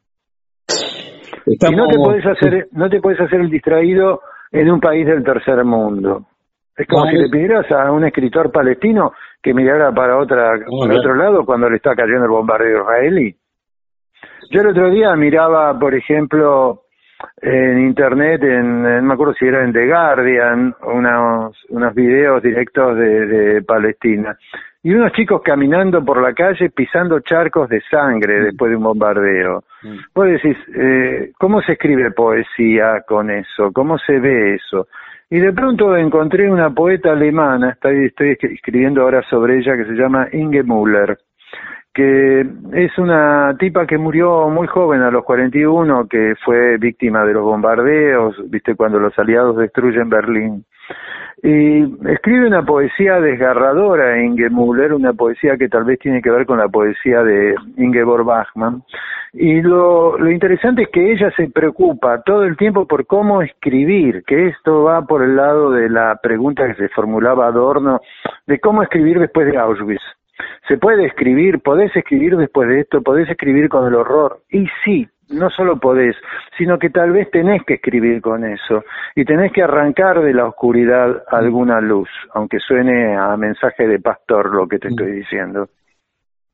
[1.47, 4.21] Y no te puedes hacer, no te puedes hacer el distraído
[4.53, 6.27] en un país del tercer mundo.
[6.81, 9.13] Es como si le pidieras a un escritor palestino
[9.43, 13.37] que mirara para otra otro lado cuando le está cayendo el bombardeo israelí.
[14.51, 16.85] Yo el otro día miraba, por ejemplo,
[17.43, 22.97] en internet, en, no me acuerdo si era en The Guardian, unos, unos videos directos
[22.97, 24.39] de, Palestina.
[24.83, 28.45] Y unos chicos caminando por la calle pisando charcos de sangre mm.
[28.45, 29.65] después de un bombardeo.
[29.83, 29.97] Mm.
[30.15, 33.71] Vos decís, eh, ¿cómo se escribe poesía con eso?
[33.71, 34.89] ¿Cómo se ve eso?
[35.33, 39.93] Y de pronto encontré una poeta alemana, estoy, estoy escribiendo ahora sobre ella, que se
[39.93, 41.19] llama Inge Müller,
[41.95, 42.41] que
[42.73, 47.45] es una tipa que murió muy joven, a los 41, que fue víctima de los
[47.45, 50.65] bombardeos, viste, cuando los aliados destruyen Berlín.
[51.45, 56.45] Y escribe una poesía desgarradora, Inge Müller, una poesía que tal vez tiene que ver
[56.45, 58.83] con la poesía de Ingeborg Bachmann,
[59.33, 64.25] y lo, lo interesante es que ella se preocupa todo el tiempo por cómo escribir,
[64.27, 68.01] que esto va por el lado de la pregunta que se formulaba Adorno,
[68.47, 70.03] de cómo escribir después de Auschwitz.
[70.67, 71.61] ¿Se puede escribir?
[71.61, 73.03] ¿Podés escribir después de esto?
[73.03, 74.41] ¿Podés escribir con el horror?
[74.51, 76.17] Y sí, no solo podés,
[76.59, 80.47] sino que tal vez tenés que escribir con eso y tenés que arrancar de la
[80.47, 84.91] oscuridad alguna luz, aunque suene a mensaje de pastor lo que te mm.
[84.91, 85.69] estoy diciendo.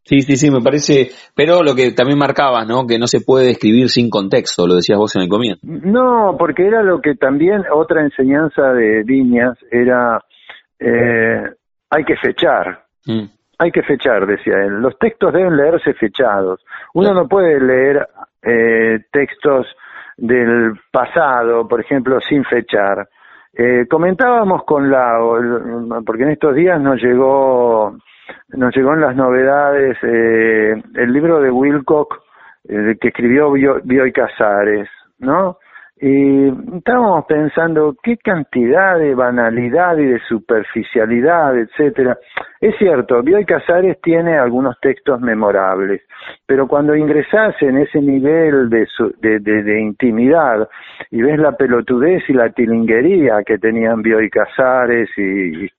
[0.06, 2.86] Sí, sí, sí, me parece, pero lo que también marcaba, ¿no?
[2.86, 5.60] Que no se puede escribir sin contexto, lo decías vos en el comienzo.
[5.64, 10.22] No, porque era lo que también otra enseñanza de Viñas era,
[10.78, 11.42] eh,
[11.90, 13.24] hay que fechar, mm.
[13.58, 14.74] hay que fechar, decía él.
[14.80, 16.64] Los textos deben leerse fechados.
[16.94, 18.06] Uno no puede leer
[18.42, 19.66] eh, textos
[20.16, 23.08] del pasado, por ejemplo, sin fechar.
[23.52, 25.18] Eh, comentábamos con la,
[26.06, 27.96] porque en estos días nos llegó
[28.48, 32.22] nos llegó en las novedades eh, el libro de Wilcock
[32.68, 35.58] eh, que escribió Bioy Casares, ¿no?
[35.98, 42.18] Y estábamos pensando qué cantidad de banalidad y de superficialidad, etcétera.
[42.60, 46.02] Es cierto, Bioy Casares tiene algunos textos memorables,
[46.44, 48.86] pero cuando ingresás en ese nivel de,
[49.20, 50.68] de, de, intimidad
[51.10, 55.70] y ves la pelotudez y la tilinguería que tenían Bioy Casares y, y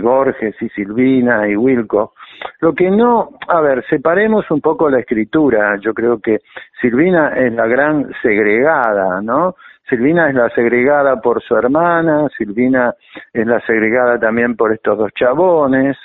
[0.00, 2.14] Borges y Silvina y Wilco,
[2.60, 5.78] lo que no, a ver, separemos un poco la escritura.
[5.80, 6.40] Yo creo que
[6.80, 9.54] Silvina es la gran segregada, ¿no?
[9.88, 12.94] Silvina es la segregada por su hermana, Silvina
[13.32, 15.96] es la segregada también por estos dos chabones.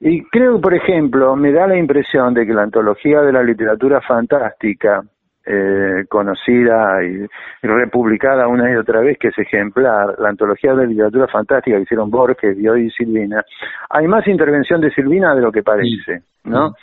[0.00, 4.00] Y creo, por ejemplo, me da la impresión de que la antología de la literatura
[4.00, 5.02] fantástica,
[5.50, 7.26] eh, conocida y,
[7.62, 12.10] republicada una y otra vez, que es ejemplar, la antología de literatura fantástica que hicieron
[12.10, 13.42] Borges, Bioy y Silvina,
[13.88, 16.74] hay más intervención de Silvina de lo que parece, ¿no?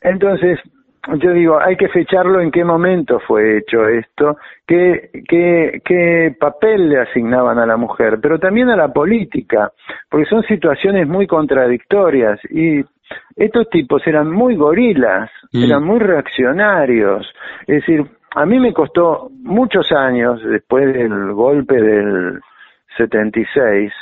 [0.00, 0.58] Entonces,
[1.18, 6.88] yo digo, hay que fecharlo en qué momento fue hecho esto, qué, qué, qué papel
[6.88, 9.70] le asignaban a la mujer, pero también a la política,
[10.08, 12.82] porque son situaciones muy contradictorias y
[13.36, 15.64] estos tipos eran muy gorilas, mm.
[15.64, 17.26] eran muy reaccionarios.
[17.66, 22.40] Es decir, a mí me costó muchos años después del golpe del
[22.96, 23.92] 76,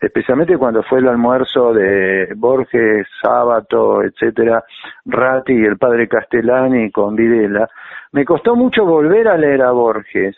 [0.00, 4.62] especialmente cuando fue el almuerzo de Borges, Sábato, etcétera,
[5.04, 7.68] Ratti y el padre Castellani con Videla,
[8.12, 10.36] me costó mucho volver a leer a Borges,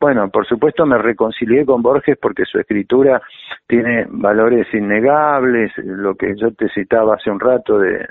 [0.00, 3.20] bueno, por supuesto me reconcilié con Borges porque su escritura
[3.66, 8.06] tiene valores innegables, lo que yo te citaba hace un rato de,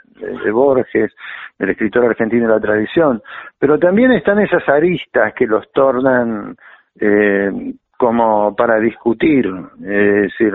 [0.52, 1.14] Borges,
[1.58, 3.22] del escritor argentino de la tradición,
[3.58, 6.56] pero también están esas aristas que los tornan
[7.00, 9.48] eh, como para discutir,
[9.82, 10.54] es decir,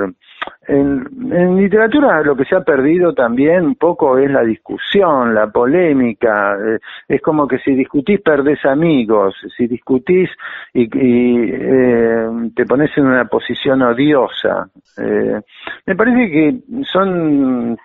[0.69, 6.57] en, literatura lo que se ha perdido también un poco es la discusión, la polémica.
[6.57, 6.79] Eh,
[7.09, 10.31] es como que si discutís perdés amigos, si discutís
[10.73, 14.69] y, eh, te pones en una posición odiosa.
[14.99, 15.41] Eh,
[15.87, 17.77] me parece que son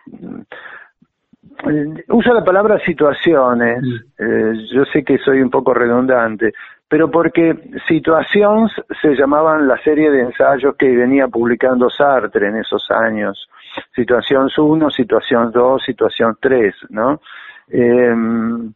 [2.10, 4.54] uso la palabra situaciones, mm.
[4.72, 6.54] yo sé que soy un poco redundante,
[6.90, 7.54] pero porque
[7.88, 8.72] Situaciones
[9.02, 13.50] se llamaban la serie de ensayos que venía publicando Sartre en esos años.
[13.96, 17.22] Situación 1, Situación 2, Situación 3, ¿no?
[17.70, 18.74] Em,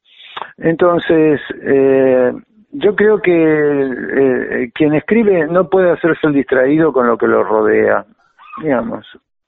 [0.57, 2.31] entonces, eh,
[2.71, 7.43] yo creo que eh, quien escribe no puede hacerse el distraído con lo que lo
[7.43, 8.05] rodea,
[8.61, 9.05] digamos.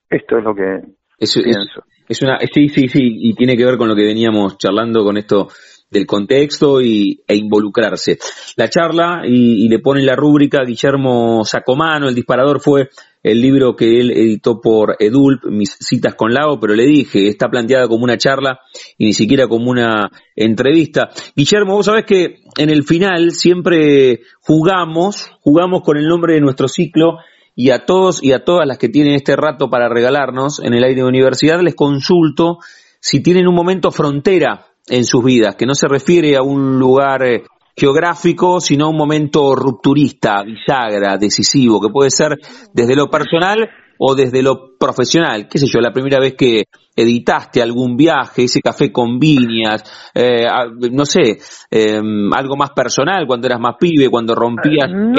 [0.09, 0.81] Esto es lo que
[1.17, 1.83] pienso.
[2.07, 5.17] Es, una, sí, sí, sí, y tiene que ver con lo que veníamos charlando con
[5.17, 5.47] esto
[5.93, 8.17] del contexto y, e involucrarse.
[8.57, 12.89] La charla y, le pone la rúbrica Guillermo Sacomano, el disparador fue
[13.21, 17.47] el libro que él editó por Edulp, mis citas con Lago, pero le dije, está
[17.47, 18.59] planteada como una charla
[18.97, 21.09] y ni siquiera como una entrevista.
[21.33, 26.67] Guillermo, vos sabés que en el final siempre jugamos, jugamos con el nombre de nuestro
[26.67, 27.19] ciclo
[27.55, 30.83] y a todos y a todas las que tienen este rato para regalarnos en el
[30.83, 32.57] aire de universidad les consulto
[32.99, 37.23] si tienen un momento frontera en sus vidas, que no se refiere a un lugar
[37.23, 37.43] eh,
[37.75, 42.37] geográfico, sino a un momento rupturista, bisagra, decisivo, que puede ser
[42.73, 45.47] desde lo personal o desde lo profesional.
[45.49, 45.79] ¿Qué sé yo?
[45.79, 46.63] La primera vez que
[46.95, 50.45] editaste algún viaje, ese café con viñas, eh,
[50.91, 51.37] no sé,
[51.71, 54.89] em, algo más personal cuando eras más pibe, cuando rompías.
[54.89, 55.13] No,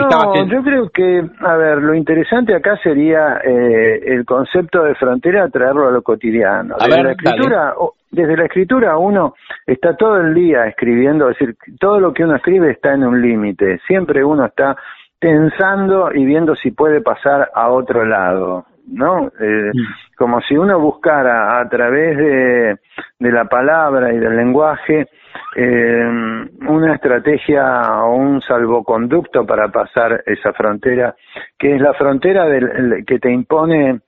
[0.46, 5.88] yo creo que, a ver, lo interesante acá sería eh, el concepto de frontera traerlo
[5.88, 6.76] a lo cotidiano.
[6.78, 7.74] A la escritura,
[8.14, 9.34] desde la escritura uno
[9.66, 13.20] está todo el día escribiendo, es decir, todo lo que uno escribe está en un
[13.20, 14.76] límite, siempre uno está
[15.18, 19.30] pensando y viendo si puede pasar a otro lado, ¿no?
[19.40, 19.72] Eh.
[20.16, 22.78] Como si uno buscara a través de,
[23.18, 25.08] de la palabra y del lenguaje
[25.56, 31.14] eh, una estrategia o un salvoconducto para pasar esa frontera,
[31.58, 34.00] que es la frontera del, que te impone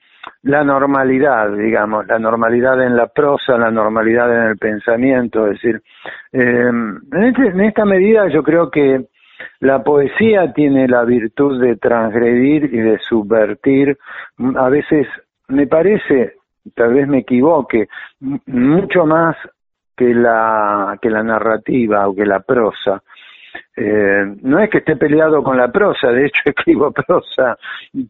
[0.43, 5.83] la normalidad, digamos, la normalidad en la prosa, la normalidad en el pensamiento, es decir,
[6.33, 9.07] eh, en, este, en esta medida yo creo que
[9.61, 13.99] la poesía tiene la virtud de transgredir y de subvertir,
[14.57, 15.07] a veces
[15.49, 16.35] me parece,
[16.75, 17.89] tal vez me equivoque,
[18.47, 19.37] mucho más
[19.97, 23.03] que la, que la narrativa o que la prosa.
[23.77, 27.57] Eh, no es que esté peleado con la prosa, de hecho escribo prosa,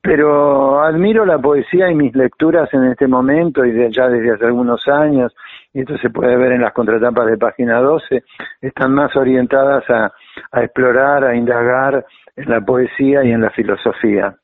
[0.02, 4.46] pero admiro la poesía y mis lecturas en este momento y de, ya desde hace
[4.46, 5.32] algunos años,
[5.72, 8.22] y esto se puede ver en las contratapas de página 12,
[8.60, 10.12] están más orientadas a,
[10.52, 12.04] a explorar, a indagar
[12.36, 14.36] en la poesía y en la filosofía.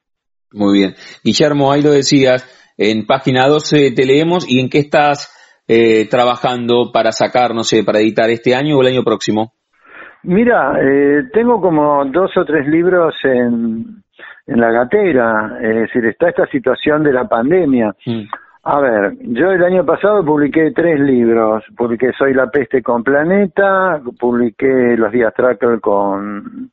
[0.53, 0.95] Muy bien.
[1.25, 2.47] Guillermo, ahí lo decías,
[2.77, 5.33] en página 12 te leemos y en qué estás
[5.69, 9.55] eh, trabajando para sacar, no sé, para editar este año o el año próximo.
[10.25, 14.03] Mira, eh, tengo como dos o tres libros en,
[14.47, 17.95] en la gatera, es decir, está esta situación de la pandemia.
[18.07, 18.23] Mm.
[18.65, 21.65] A ver, yo el año pasado publiqué tres libros.
[21.77, 26.71] Publiqué Soy la peste con Planeta, publiqué Los días Tracker con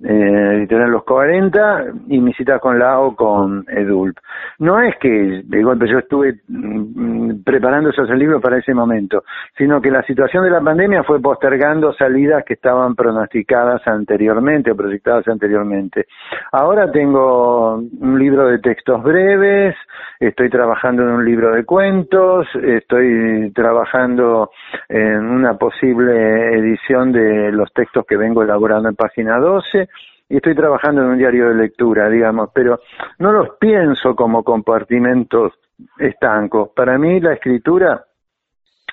[0.00, 4.16] eh, Los 40 y mi cita con Lao con Edulp.
[4.58, 9.22] No es que de golpe yo estuve mm, preparando esos libros para ese momento,
[9.56, 14.76] sino que la situación de la pandemia fue postergando salidas que estaban pronosticadas anteriormente o
[14.76, 16.06] proyectadas anteriormente.
[16.50, 19.76] Ahora tengo un libro de textos breves,
[20.18, 24.50] estoy trabajando en un libro de cuentos, estoy trabajando
[24.88, 29.90] en una posible edición de los textos que vengo elaborando en página 12
[30.30, 32.80] y estoy trabajando en un diario de lectura, digamos, pero
[33.18, 35.52] no los pienso como compartimentos
[35.98, 36.70] estancos.
[36.74, 38.06] Para mí la escritura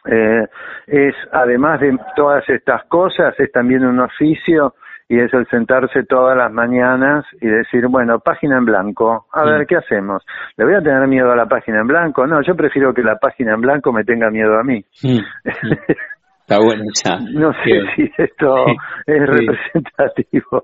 [0.05, 0.45] eh,
[0.87, 4.75] es, además de todas estas cosas, es también un oficio
[5.07, 9.67] y es el sentarse todas las mañanas y decir, bueno, página en blanco, a ver,
[9.67, 10.23] ¿qué hacemos?
[10.57, 12.25] ¿Le voy a tener miedo a la página en blanco?
[12.25, 14.83] No, yo prefiero que la página en blanco me tenga miedo a mí.
[16.41, 17.17] Está bueno, ya.
[17.33, 18.65] no sé si esto
[19.05, 20.63] es representativo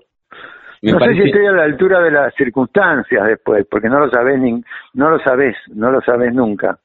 [0.82, 4.40] no sé si estoy a la altura de las circunstancias después, porque no lo sabes
[4.40, 4.52] ni,
[4.94, 6.80] no lo sabes, no lo sabes nunca.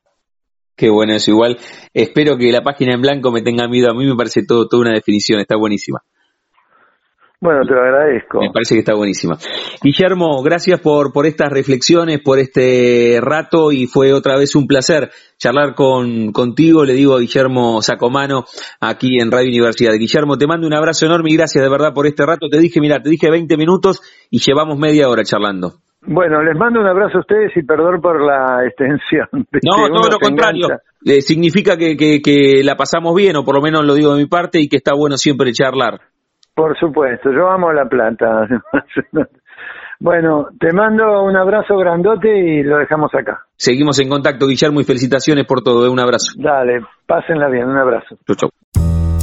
[0.76, 1.56] Qué bueno es igual.
[1.94, 3.90] Espero que la página en blanco me tenga miedo.
[3.90, 6.00] A mí me parece todo, toda una definición, está buenísima.
[7.38, 8.40] Bueno, te lo agradezco.
[8.40, 9.36] Me parece que está buenísima.
[9.82, 15.10] Guillermo, gracias por, por estas reflexiones, por este rato y fue otra vez un placer
[15.36, 16.84] charlar con, contigo.
[16.84, 18.44] Le digo a Guillermo Sacomano
[18.80, 19.92] aquí en Radio Universidad.
[19.98, 22.48] Guillermo, te mando un abrazo enorme y gracias de verdad por este rato.
[22.48, 25.74] Te dije, mira, te dije 20 minutos y llevamos media hora charlando.
[26.08, 29.28] Bueno, les mando un abrazo a ustedes y perdón por la extensión.
[29.62, 30.68] No, todo lo contrario.
[31.04, 34.22] Eh, significa que, que, que la pasamos bien, o por lo menos lo digo de
[34.22, 36.00] mi parte, y que está bueno siempre charlar.
[36.56, 38.48] Por supuesto, yo amo la plata.
[40.00, 43.44] bueno, te mando un abrazo grandote y lo dejamos acá.
[43.56, 45.84] Seguimos en contacto, Guillermo, y felicitaciones por todo.
[45.84, 45.90] ¿eh?
[45.90, 46.32] Un abrazo.
[46.38, 48.16] Dale, pásenla bien, un abrazo.
[48.26, 48.50] Chau, chau.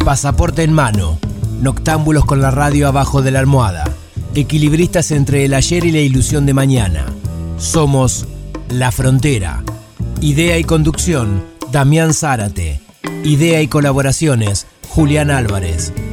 [0.05, 1.17] Pasaporte en mano.
[1.59, 3.85] Noctámbulos con la radio abajo de la almohada.
[4.35, 7.07] Equilibristas entre el ayer y la ilusión de mañana.
[7.57, 8.27] Somos
[8.69, 9.63] La Frontera.
[10.21, 12.79] Idea y conducción, Damián Zárate.
[13.23, 15.91] Idea y colaboraciones, Julián Álvarez.